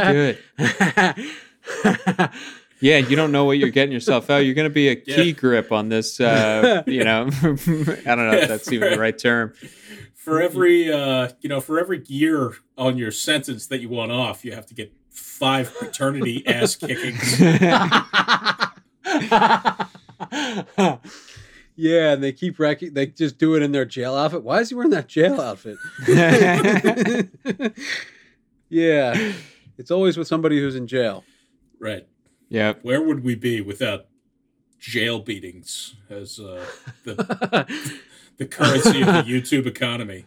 [0.57, 2.29] good.
[2.81, 4.37] Yeah, you don't know what you're getting yourself out.
[4.37, 5.31] You're going to be a key Yeah.
[5.33, 6.17] grip on this.
[6.21, 9.51] Uh, you know, I don't know if that's even the right term.
[10.15, 14.45] For every uh, you know, for every year on your sentence that you want off,
[14.45, 17.37] you have to get five paternity ass kickings.
[21.79, 22.93] Yeah, and they keep wrecking.
[22.93, 24.43] They just do it in their jail outfit.
[24.43, 25.77] Why is he wearing that jail outfit?
[28.69, 29.33] yeah,
[29.77, 31.23] it's always with somebody who's in jail.
[31.79, 32.05] Right.
[32.49, 34.07] yeah, Where would we be without
[34.77, 36.65] jail beatings as uh,
[37.05, 37.15] the
[38.37, 40.25] the currency of the YouTube economy?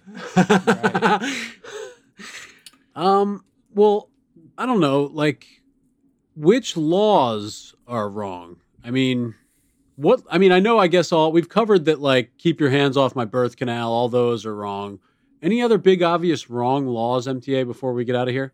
[2.97, 3.45] um.
[3.75, 4.09] Well,
[4.57, 5.03] I don't know.
[5.03, 5.47] Like,
[6.35, 8.57] which laws are wrong?
[8.83, 9.35] I mean,
[10.03, 10.23] what?
[10.31, 10.79] I mean, I know.
[10.79, 12.01] I guess all we've covered that.
[12.01, 13.93] Like, keep your hands off my birth canal.
[13.93, 14.99] All those are wrong.
[15.43, 17.67] Any other big obvious wrong laws, MTA?
[17.67, 18.53] Before we get out of here.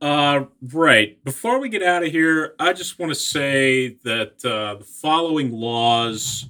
[0.00, 1.22] Uh, right.
[1.24, 5.50] Before we get out of here, I just want to say that uh, the following
[5.50, 6.46] laws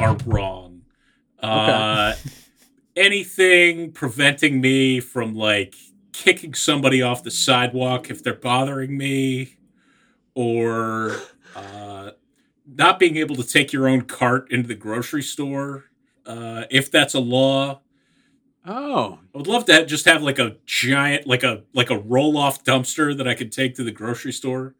[0.00, 0.82] are wrong.
[1.42, 2.14] Uh,
[2.96, 5.74] anything preventing me from like
[6.12, 9.56] kicking somebody off the sidewalk if they're bothering me,
[10.34, 11.20] or
[11.54, 12.12] uh,
[12.66, 15.84] not being able to take your own cart into the grocery store,
[16.26, 17.80] uh, if that's a law.
[18.68, 21.98] Oh, I would love to have, just have like a giant, like a like a
[21.98, 24.74] roll off dumpster that I could take to the grocery store.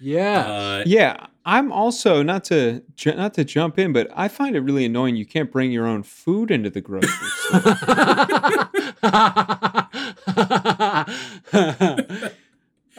[0.00, 0.40] yeah.
[0.46, 1.26] Uh, yeah.
[1.46, 5.16] I'm also not to ju- not to jump in, but I find it really annoying.
[5.16, 7.76] You can't bring your own food into the grocery store.
[9.02, 11.04] Uh,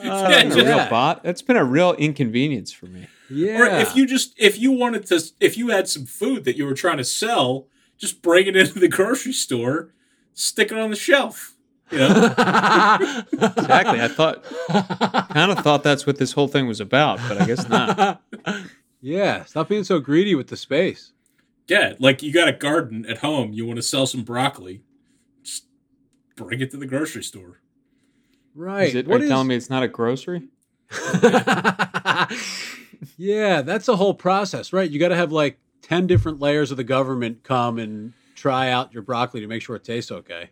[0.04, 0.90] Yeah, It's been a real yeah.
[0.90, 1.22] bot.
[1.24, 3.06] That's been a real inconvenience for me.
[3.32, 3.60] Yeah.
[3.62, 6.66] Or if you just if you wanted to if you had some food that you
[6.66, 7.68] were trying to sell,
[7.98, 9.94] just bring it into the grocery store,
[10.34, 11.56] stick it on the shelf.
[11.92, 12.08] You know,
[13.34, 14.02] Exactly.
[14.02, 14.44] I thought,
[15.30, 18.22] kind of thought that's what this whole thing was about, but I guess not.
[19.02, 21.12] yeah, stop being so greedy with the space.
[21.68, 24.82] yeah, like you got a garden at home, you want to sell some broccoli,
[25.44, 25.66] just
[26.38, 27.60] bring it to the grocery store.
[28.56, 28.88] Right.
[28.90, 30.48] Is it, What are you is- telling me it's not a grocery?
[33.18, 34.90] Yeah, that's a whole process, right?
[34.90, 38.94] You got to have like 10 different layers of the government come and try out
[38.94, 40.50] your broccoli to make sure it tastes okay.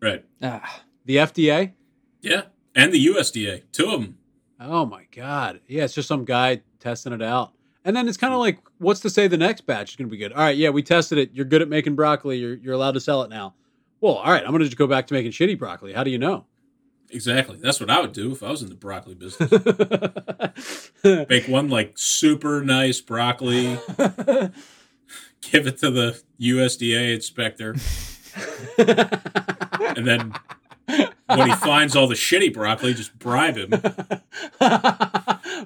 [0.00, 0.24] Right.
[0.42, 1.72] Ah, The FDA?
[2.20, 2.42] Yeah,
[2.74, 4.18] and the USDA, two of them.
[4.60, 5.60] Oh my God.
[5.66, 7.52] Yeah, it's just some guy testing it out.
[7.84, 10.10] And then it's kind of like, what's to say the next batch is going to
[10.10, 10.32] be good?
[10.32, 11.30] All right, yeah, we tested it.
[11.34, 12.38] You're good at making broccoli.
[12.38, 13.54] You're, you're allowed to sell it now.
[14.00, 15.92] Well, all right, I'm going to just go back to making shitty broccoli.
[15.92, 16.46] How do you know?
[17.14, 17.56] Exactly.
[17.62, 20.90] That's what I would do if I was in the broccoli business.
[21.28, 23.78] Make one like super nice broccoli,
[25.40, 27.76] give it to the USDA inspector,
[29.96, 30.34] and then
[31.26, 33.70] when he finds all the shitty broccoli, just bribe him.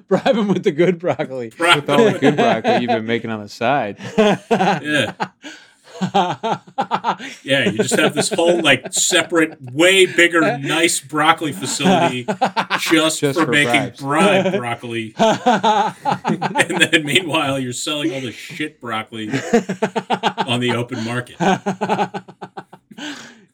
[0.07, 1.49] Bribe him with the good broccoli.
[1.49, 3.97] Bribe with all the good broccoli you've been making on the side.
[4.17, 5.13] Yeah.
[7.43, 12.23] Yeah, you just have this whole like separate, way bigger, nice broccoli facility
[12.79, 13.99] just, Just for, for making bribes.
[13.99, 15.13] bribe broccoli.
[15.17, 19.29] and then meanwhile, you're selling all this shit broccoli
[20.47, 21.35] on the open market.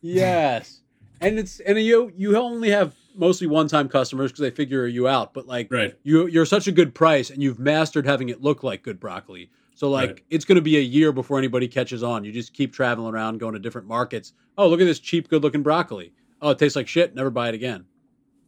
[0.01, 0.81] yes,
[1.21, 5.07] and it's and you you only have mostly one time customers because they figure you
[5.07, 5.33] out.
[5.33, 5.95] But like, Right.
[6.03, 9.49] you you're such a good price, and you've mastered having it look like good broccoli.
[9.75, 10.21] So like, Right.
[10.29, 12.23] it's going to be a year before anybody catches on.
[12.23, 14.33] You just keep traveling around, going to different markets.
[14.57, 16.13] Oh, look at this cheap, good looking broccoli.
[16.41, 17.13] Oh, it tastes like shit.
[17.13, 17.85] Never buy it again.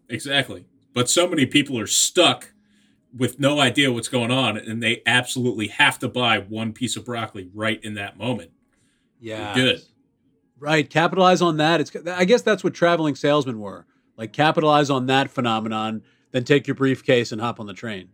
[0.10, 0.66] Exactly.
[0.94, 2.54] But so many people are stuck
[3.16, 7.06] with no idea what's going on, and they absolutely have to buy one piece of
[7.06, 8.52] broccoli right in that moment.
[9.20, 9.82] Yeah, Good.
[10.60, 11.82] Right, capitalize on that.
[11.82, 13.86] It's I guess that's what traveling salesmen were.
[14.18, 18.10] Like capitalize on that phenomenon, then take your briefcase and hop on the train.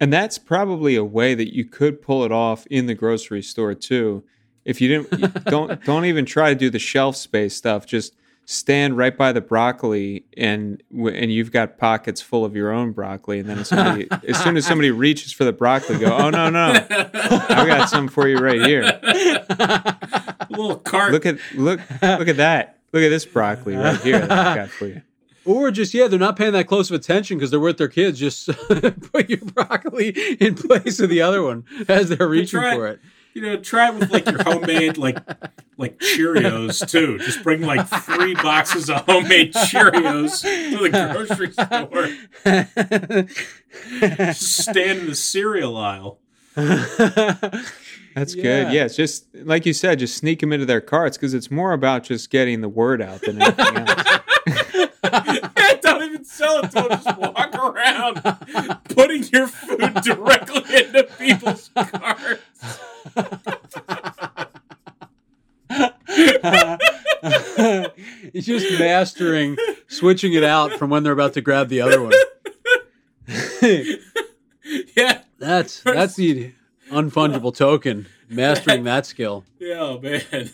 [0.00, 3.74] And that's probably a way that you could pull it off in the grocery store
[3.74, 4.24] too.
[4.64, 7.86] If you didn't, don't don't even try to do the shelf space stuff.
[7.86, 8.14] Just
[8.46, 13.40] stand right by the broccoli, and and you've got pockets full of your own broccoli.
[13.40, 16.50] And then as, somebody, as soon as somebody reaches for the broccoli, go, oh no
[16.50, 18.82] no, i've got some for you right here.
[18.82, 21.12] A little cart.
[21.12, 22.78] Look at look look at that.
[22.92, 25.02] Look at this broccoli right here that I got for you.
[25.46, 28.18] Or just yeah, they're not paying that close of attention because they're with their kids.
[28.18, 28.46] Just
[29.12, 30.08] put your broccoli
[30.40, 33.00] in place of the other one as they're reaching try- for it.
[33.34, 35.18] you know, try it with like your homemade like
[35.76, 37.18] like Cheerios too.
[37.18, 42.08] Just bring like three boxes of homemade Cheerios to the grocery store.
[44.00, 46.20] Just stand in the cereal aisle.
[46.56, 48.42] That's Yeah.
[48.42, 48.72] good.
[48.72, 51.72] Yeah, it's just like you said, just sneak them into their carts because it's more
[51.72, 54.20] about just getting the word out than anything else.
[55.82, 56.88] Don't even sell it to them.
[56.90, 58.22] Just walk around
[58.84, 62.80] putting your food directly into people's carts.
[68.32, 69.56] He's just mastering
[69.88, 72.12] switching it out from when they're about to grab the other one.
[74.96, 75.20] Yeah.
[75.38, 76.52] That's that's the
[76.90, 78.06] unfungible token.
[78.30, 79.44] Mastering that skill.
[79.58, 80.50] Yeah, oh, man.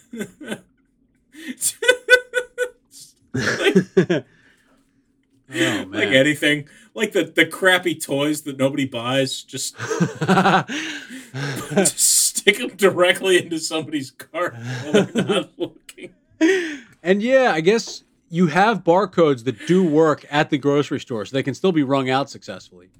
[5.55, 5.91] Oh man.
[5.93, 9.77] like anything, like the, the crappy toys that nobody buys, just,
[11.71, 16.15] just stick them directly into somebody's cart while they're not looking.
[17.03, 21.35] and yeah, I guess you have barcodes that do work at the grocery store, so
[21.37, 22.91] they can still be rung out successfully.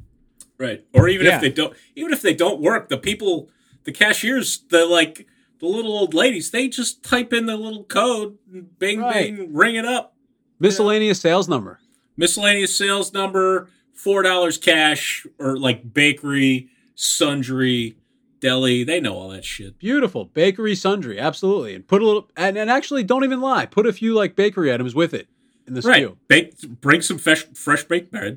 [0.59, 0.85] Right.
[0.93, 1.37] Or even Yeah.
[1.37, 3.49] if they don't, even if they don't work, the people,
[3.85, 5.27] the cashiers, the like,
[5.61, 9.37] the little old ladies, they just type in the little code, and bing, Right.
[9.37, 10.15] bing, ring it up.
[10.59, 11.79] Miscellaneous sales number.
[12.21, 17.97] Miscellaneous sales number, four dollars cash, or like bakery, sundry,
[18.41, 18.85] deli.
[18.85, 19.79] They know all that shit.
[19.79, 20.27] Beautiful.
[20.27, 21.75] Bakery sundry, absolutely.
[21.75, 23.65] And put a little and, and actually don't even lie.
[23.65, 25.29] Put a few like bakery items with it
[25.67, 26.07] in the Right.
[26.07, 26.17] SKU.
[26.29, 28.37] Bake, bring some fresh, fresh baked bread.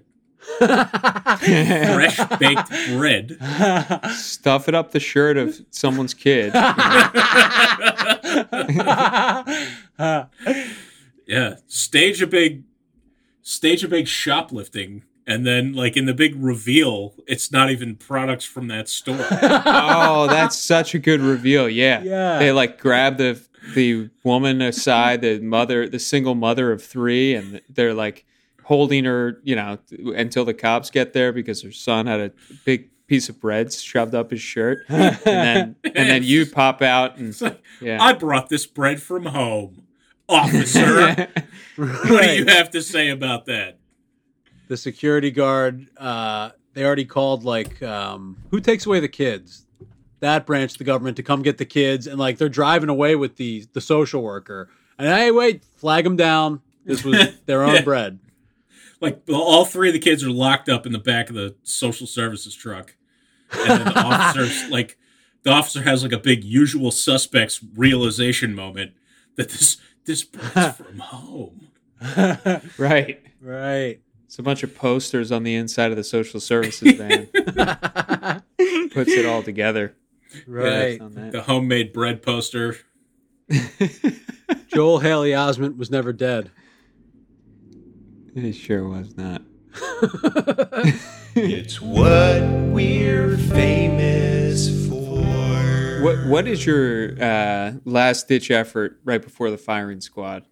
[0.59, 3.37] Fresh baked bread.
[4.13, 6.53] Stuff it up the shirt of someone's kid.
[11.25, 11.55] Yeah.
[11.67, 12.63] Stage a big,
[13.43, 18.45] stage a big shoplifting, and then like in the big reveal, it's not even products
[18.45, 19.25] from that store.
[19.32, 21.69] oh, that's such a good reveal.
[21.69, 22.01] Yeah.
[22.01, 22.39] Yeah.
[22.39, 23.39] They like grab the
[23.75, 28.25] the woman aside, the mother, the single mother of three, and they're like
[28.63, 29.77] holding her, you know,
[30.15, 32.32] until the cops get there because her son had a
[32.65, 37.17] big piece of bread shoved up his shirt, and then and then you pop out
[37.17, 38.01] and like, yeah.
[38.01, 39.82] I brought this bread from home,
[40.29, 41.27] officer.
[41.75, 43.77] what do you have to say about that?
[44.69, 49.65] the security guard uh they already called like um who takes away the kids?
[50.21, 53.15] That branch of the government to come get the kids and like they're driving away
[53.15, 54.69] with the the social worker.
[54.97, 56.62] And hey wait flag them down.
[56.86, 57.81] This was their own Yeah.
[57.81, 58.19] bread.
[59.01, 62.07] Like all three of the kids are locked up in the back of the social
[62.07, 62.95] services truck,
[63.51, 64.97] and then the officers like
[65.43, 68.93] the officer has like a big usual suspects realization moment
[69.36, 71.67] that this this bread's from home.
[72.77, 73.21] right.
[73.41, 77.27] right It's a bunch of posters on the inside of the social services van.
[78.91, 79.95] Puts it all together.
[80.47, 81.31] right On that.
[81.31, 82.78] The homemade bread poster.
[84.67, 86.51] joel haley osment was never dead
[88.36, 89.41] It sure was not.
[91.36, 94.32] It's what we're famous for.
[96.04, 100.45] What What is your uh, last ditch effort right before the firing squad?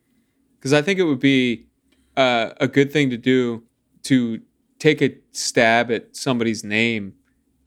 [0.57, 1.65] Because I think it would be
[2.15, 3.63] uh, a good thing to do
[4.03, 4.39] to
[4.79, 7.15] take a stab at somebody's name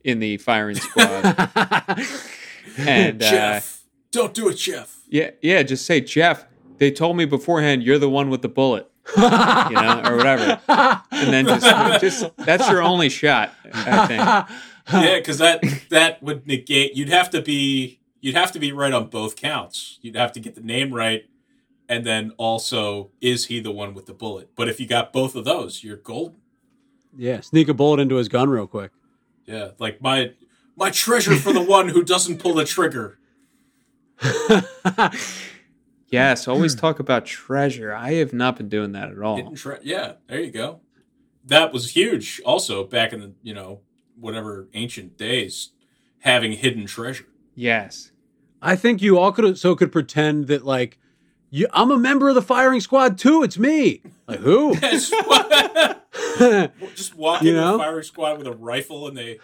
[0.02, 1.24] in the firing squad.
[2.78, 5.00] and uh, Jeff Don't do it, Jeff.
[5.08, 5.62] Yeah, yeah.
[5.62, 6.46] Just say, Jeff.
[6.78, 10.60] They told me beforehand you're the one with the bullet, you know, or whatever.
[10.66, 13.52] And then just, just that's your only shot.
[13.72, 14.58] I think.
[14.92, 16.94] Yeah, because that that would negate.
[16.94, 19.98] You'd have to be you'd have to be right on both counts.
[20.02, 21.24] You'd have to get the name right,
[21.88, 24.50] and then also is he the one with the bullet?
[24.54, 26.36] But if you got both of those, you're golden.
[27.16, 28.90] Yeah, sneak a bullet into his gun real quick.
[29.46, 30.32] Yeah, like my
[30.76, 33.18] my treasure for the one who doesn't pull the trigger.
[36.14, 37.92] Yes, always talk about treasure.
[37.92, 39.52] I have not been doing that at all.
[39.54, 40.80] Tre- yeah, there you go.
[41.44, 42.40] That was huge.
[42.46, 43.80] Also, back in the you know
[44.18, 45.70] whatever ancient days,
[46.20, 47.26] having hidden treasure.
[47.54, 48.10] Yes.
[48.62, 50.98] I think you all could so could pretend that like
[51.50, 53.42] you, I'm a member of the firing squad too.
[53.42, 54.02] It's me.
[54.26, 54.74] Like who?
[56.94, 57.74] Just walk You into know?
[57.76, 59.38] a firing squad with a rifle and they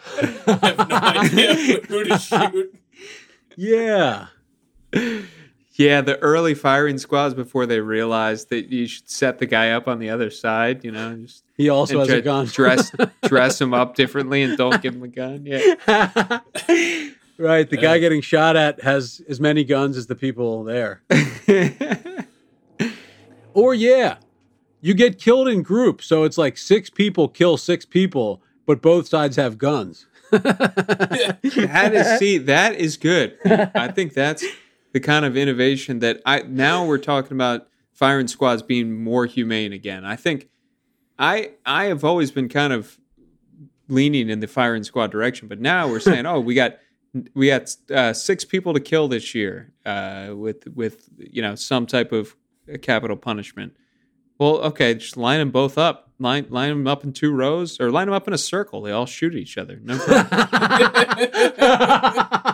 [0.46, 1.54] have no idea
[1.86, 2.74] who to shoot.
[3.56, 4.26] yeah.
[5.80, 9.88] Yeah, the early firing squads before they realized that you should set the guy up
[9.88, 12.44] on the other side, you know, just He also has a gun.
[12.46, 12.92] dress
[13.24, 15.46] dress him up differently and don't give him a gun.
[15.46, 15.58] Yeah.
[17.38, 17.70] right.
[17.70, 17.80] The Yeah.
[17.80, 21.00] guy getting shot at has as many guns as the people there.
[23.52, 24.18] Or yeah,
[24.80, 29.08] you get killed in groups, so it's like six people kill six people, but both
[29.08, 30.06] sides have guns.
[30.30, 33.36] that is see that is good
[33.74, 34.44] i think that's
[34.92, 39.72] the kind of innovation that i now we're talking about firing squads being more humane
[39.72, 40.04] again.
[40.04, 40.48] I think
[41.18, 42.98] i i have always been kind of
[43.88, 46.78] leaning in the firing squad direction but now we're saying oh we got
[47.34, 51.86] we got uh, six people to kill this year uh, with with you know some
[51.86, 52.36] type of
[52.82, 53.76] capital punishment.
[54.38, 56.12] Well okay just line them both up.
[56.18, 58.82] Line line them up in two rows or line them up in a circle.
[58.82, 59.80] They all shoot each other.
[59.82, 60.30] No problem.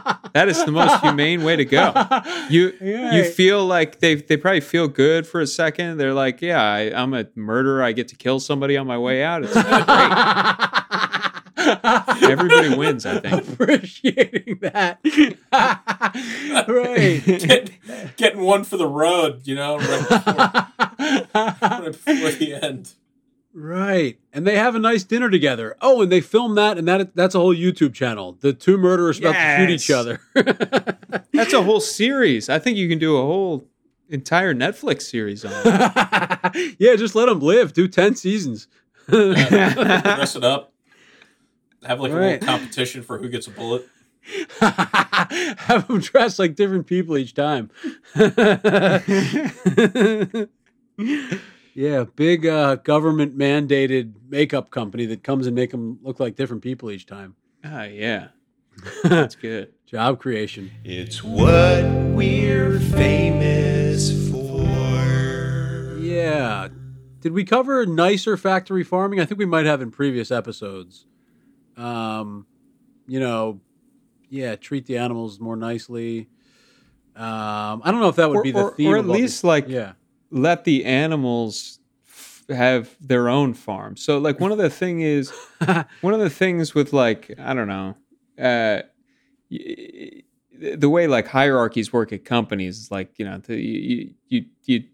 [0.37, 1.95] That is the most humane way to go.
[2.51, 5.97] You you feel like they they probably feel good for a second.
[5.97, 7.83] They're like, yeah, I, I'm a murderer.
[7.83, 9.45] I get to kill somebody on my way out.
[9.45, 9.65] It's great.
[12.31, 13.07] Everybody wins.
[13.07, 13.49] I think.
[13.49, 14.99] Appreciating that.
[16.69, 17.25] right.
[17.25, 17.71] Get,
[18.17, 20.35] getting one for the road, you know, right before,
[21.35, 22.93] right before the end.
[23.59, 24.19] Right.
[24.35, 25.77] And they have a nice dinner together.
[25.81, 28.37] Oh, and they film that and that that's a whole YouTube channel.
[28.41, 30.21] The two murderers about to shoot each other.
[31.33, 32.51] That's a whole series.
[32.51, 33.67] I think you can do a whole
[34.11, 36.77] entire Netflix series on it.
[36.79, 37.73] yeah, just let them live.
[37.73, 38.69] Do 10 seasons.
[39.09, 40.75] Dress it up.
[41.85, 42.33] Have like a Right.
[42.43, 43.89] little competition for who gets a bullet.
[44.61, 47.71] have them dress like different people each time.
[51.77, 56.63] Yeah, big uh, government mandated makeup company that comes and make them look like different
[56.63, 57.37] people each time.
[57.65, 58.29] Ah, yeah,
[59.05, 59.73] that's good.
[59.87, 60.71] Job creation.
[60.85, 65.99] It's what we're famous for.
[66.01, 66.69] Yeah.
[67.21, 69.21] Did we cover nicer factory farming?
[69.21, 71.07] I think we might have in previous episodes.
[71.77, 72.47] Um,
[73.07, 73.61] you know,
[74.29, 76.29] yeah, treat the animals more nicely.
[77.15, 78.89] Um, I don't know if that would Or- be the or- theme.
[78.89, 79.93] or of at all least, these- like, yeah,
[80.31, 83.97] let the animals f- have their own farm.
[83.97, 85.31] So like one of the thing is
[86.01, 87.97] one of the things with like I don't know
[88.39, 88.83] uh
[89.51, 90.23] y-
[90.79, 94.85] the way like hierarchies work at companies is like you know the, you, you you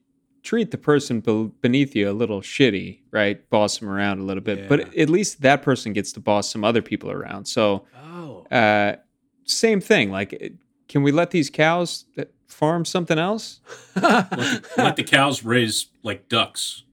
[0.43, 1.21] treat the person
[1.61, 4.67] beneath you a little shitty right boss them around a little bit Yeah.
[4.69, 8.97] but at least that person gets to boss some other people around so Oh, uh
[9.45, 10.53] same thing like
[10.89, 13.61] can we let these cows uh, farm something else
[13.97, 16.85] Let the, let the cows raise like ducks.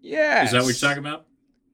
[0.00, 1.26] yeah Is that what you're talking about?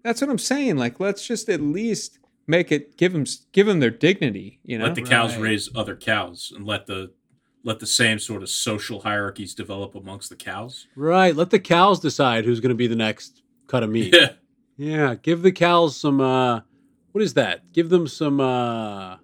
[0.04, 0.76] That's what I'm saying.
[0.78, 2.18] Like, let's just at least
[2.48, 4.58] make it give them give them their dignity.
[4.64, 5.42] You know, Let the cows Right.
[5.42, 7.12] raise other cows and let the
[7.64, 10.88] let the same sort of social hierarchies develop amongst the cows.
[10.96, 11.36] right.
[11.36, 14.12] Let the cows decide who's going to be the next cut of meat.
[14.20, 14.30] Yeah.
[14.76, 16.20] Yeah, give the cows some.
[16.20, 16.60] uh
[17.12, 17.72] What is that?
[17.72, 19.18] Give them some uh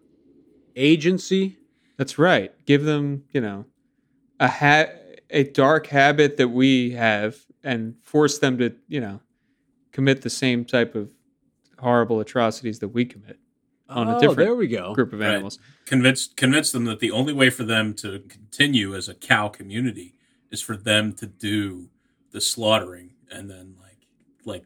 [0.76, 1.56] agency.
[1.98, 2.52] That's right.
[2.64, 3.66] Give them, you know,
[4.40, 4.86] a ha-
[5.30, 9.20] a dark habit that we have, and force them to, you know,
[9.92, 11.12] commit the same type of
[11.78, 13.38] horrible atrocities that we commit
[13.88, 14.94] on oh, a different There we go.
[14.94, 15.32] group of Right.
[15.34, 15.58] animals.
[15.86, 20.14] Convince convince them that the only way for them to continue as a cow community
[20.50, 21.88] is for them to do
[22.30, 24.06] the slaughtering and then like
[24.44, 24.64] like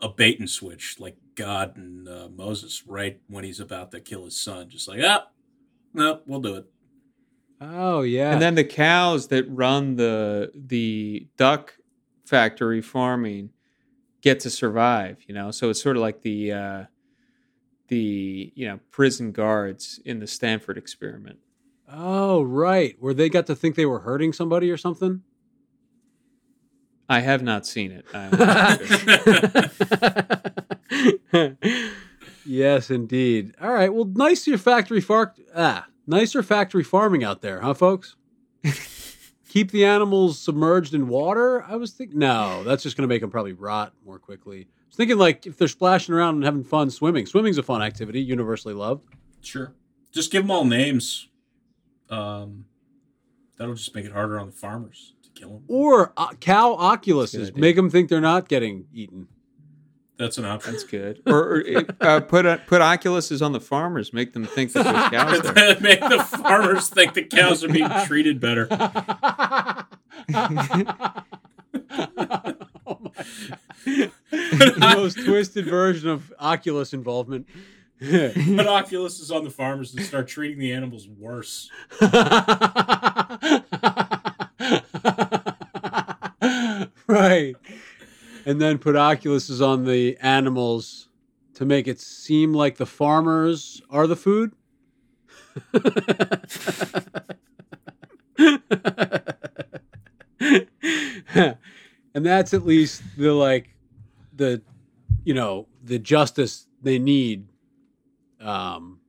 [0.00, 4.24] a bait and switch like God and uh, Moses right when he's about to kill
[4.24, 5.26] his son just like ah
[5.98, 6.66] no we'll do it
[7.60, 8.32] Oh yeah.
[8.32, 11.76] And then the cows that run the the duck
[12.24, 13.50] factory farming
[14.20, 15.50] get to survive, you know.
[15.50, 16.84] So it's sort of like the uh,
[17.88, 21.38] the you know prison guards in the Stanford experiment.
[21.90, 22.96] Oh, right.
[23.00, 25.22] Where they got to think they were hurting somebody or something?
[27.08, 28.04] I have not seen it.
[32.48, 33.54] I- yes, indeed.
[33.60, 33.92] All right.
[33.92, 38.16] Well, nicer factory far- ah, nicer factory farming out there, huh, folks?
[39.48, 41.62] Keep the animals submerged in water.
[41.64, 44.60] I was thinking, no, that's just going to make them probably rot more quickly.
[44.68, 47.80] I was thinking, like, if they're splashing around and having fun swimming, swimming's a fun
[47.82, 49.04] activity, universally loved.
[49.40, 49.72] Sure.
[50.12, 51.28] Just give them all names.
[52.10, 52.66] Um,
[53.56, 55.64] that'll just make it harder on the farmers to kill them.
[55.68, 59.28] Or uh, cow oculuses, make them think they're not getting eaten.
[60.18, 60.72] That's an option.
[60.72, 61.22] That's good.
[61.26, 65.10] Or, or uh, put uh, put Oculuses on the farmers, make them think that there's
[65.10, 65.80] cows there.
[65.80, 68.66] make the farmers think the cows are being treated better.
[72.86, 73.00] oh
[73.84, 77.46] the most twisted version of Oculus involvement.
[78.00, 81.70] Put Oculus on the farmers and start treating the animals worse.
[87.08, 87.54] right.
[88.48, 91.10] And then put Oculuses on the animals
[91.52, 94.52] to make it seem like the farmers are the food.
[102.14, 103.68] and that's at least the like
[104.34, 104.62] the
[105.24, 107.48] you know the justice they need
[108.40, 109.00] um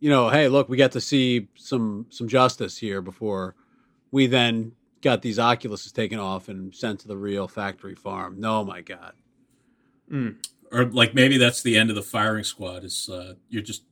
[0.00, 3.54] you know hey look we got to see some some justice here before
[4.10, 4.72] we then
[5.02, 9.14] got these oculuses taken off and sent to the real factory farm no my god
[10.72, 12.84] Or like maybe that's the end of the firing squad.
[12.84, 13.84] Is uh, you're just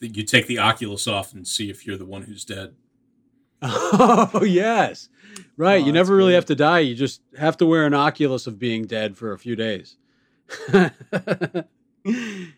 [0.00, 2.74] you take the Oculus off and see if you're the one who's dead.
[3.62, 5.08] oh yes
[5.56, 6.36] right Oh, you never really good.
[6.36, 9.38] have to die you just have to wear an oculus of being dead for a
[9.38, 9.96] few days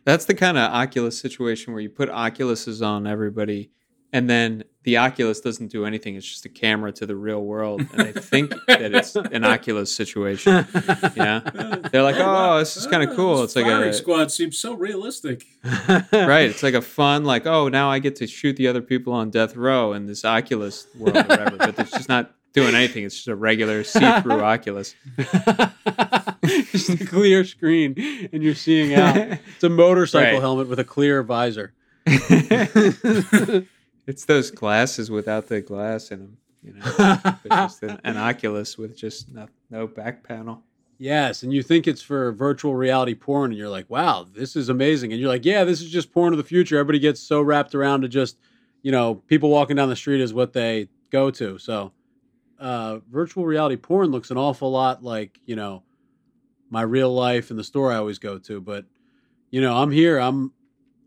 [0.05, 3.71] That's the kind of Oculus situation where you put Oculuses on everybody,
[4.13, 6.15] and then the Oculus doesn't do anything.
[6.17, 9.95] It's just a camera to the real world, and they think that it's an Oculus
[9.95, 10.67] situation.
[11.17, 11.41] Yeah,
[11.93, 15.45] they're like, "Oh, this is kind of cool." It's like a squad seems so realistic.
[15.65, 16.49] right.
[16.51, 19.31] It's like a fun, like, "Oh, now I get to shoot the other people on
[19.31, 23.05] death row in this Oculus world, or whatever." But it's just not doing anything.
[23.05, 24.95] It's just a regular see-through Oculus.
[26.73, 27.95] just a clear screen
[28.33, 30.41] and you're seeing out it's a motorcycle Right.
[30.41, 31.75] helmet with a clear visor
[34.11, 37.35] It's those glasses without the glass in them, you know.
[37.51, 40.63] Just an, an Oculus with just no, no back panel.
[40.99, 44.69] yes and you think it's for virtual reality porn and you're like wow this is
[44.69, 47.41] amazing and you're like yeah this is just porn of the future everybody gets so
[47.41, 48.37] wrapped around to just
[48.83, 51.93] you know people walking down the street is what they go to so
[52.59, 55.83] uh, virtual reality porn looks an awful lot like you know
[56.71, 58.61] my real life and the store I always go to.
[58.61, 58.85] But
[59.51, 60.19] you know, I'm here.
[60.19, 60.53] I'm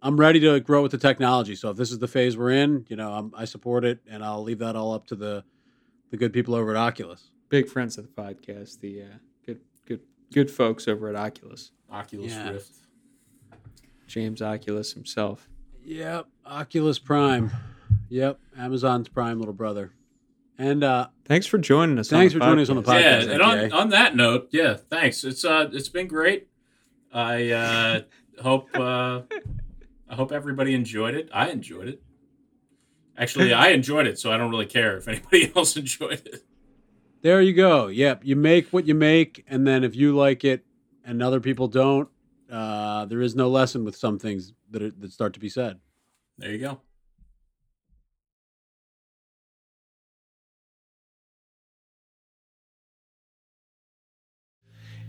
[0.05, 1.55] I'm ready to grow with the technology.
[1.55, 4.23] So if this is the phase we're in, you know, I'm, I support it, and
[4.23, 5.43] I'll leave that all up to the
[6.11, 7.31] the good people over at Oculus.
[7.49, 9.05] Big friends of the podcast, the uh,
[9.45, 10.01] good, good,
[10.31, 11.71] good folks over at Oculus.
[11.89, 12.51] Oculus Yeah.
[12.51, 12.71] Rift.
[14.07, 15.49] James Oculus himself.
[15.85, 17.49] Yep, Oculus Prime.
[18.09, 19.91] Yep, Amazon's Prime little brother.
[20.57, 22.09] And uh, Thanks for joining us.
[22.09, 23.21] Thanks on for joining us on the podcast.
[23.23, 23.25] podcast.
[23.25, 25.23] Yeah, and on, on that note, yeah, thanks.
[25.23, 26.47] It's uh, it's been great.
[27.11, 28.01] I uh,
[28.41, 29.21] hope uh,
[30.09, 31.29] I hope everybody enjoyed it.
[31.33, 32.01] I enjoyed it.
[33.17, 36.43] Actually, I enjoyed it, so I don't really care if anybody else enjoyed it.
[37.21, 37.87] there you go.
[37.87, 40.65] Yep, you make what you make, and then if you like it
[41.05, 42.09] and other people don't,
[42.51, 45.79] uh, there is no lesson with some things that are, that start to be said.
[46.37, 46.81] There you go.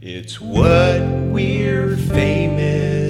[0.00, 3.03] It's what we're famous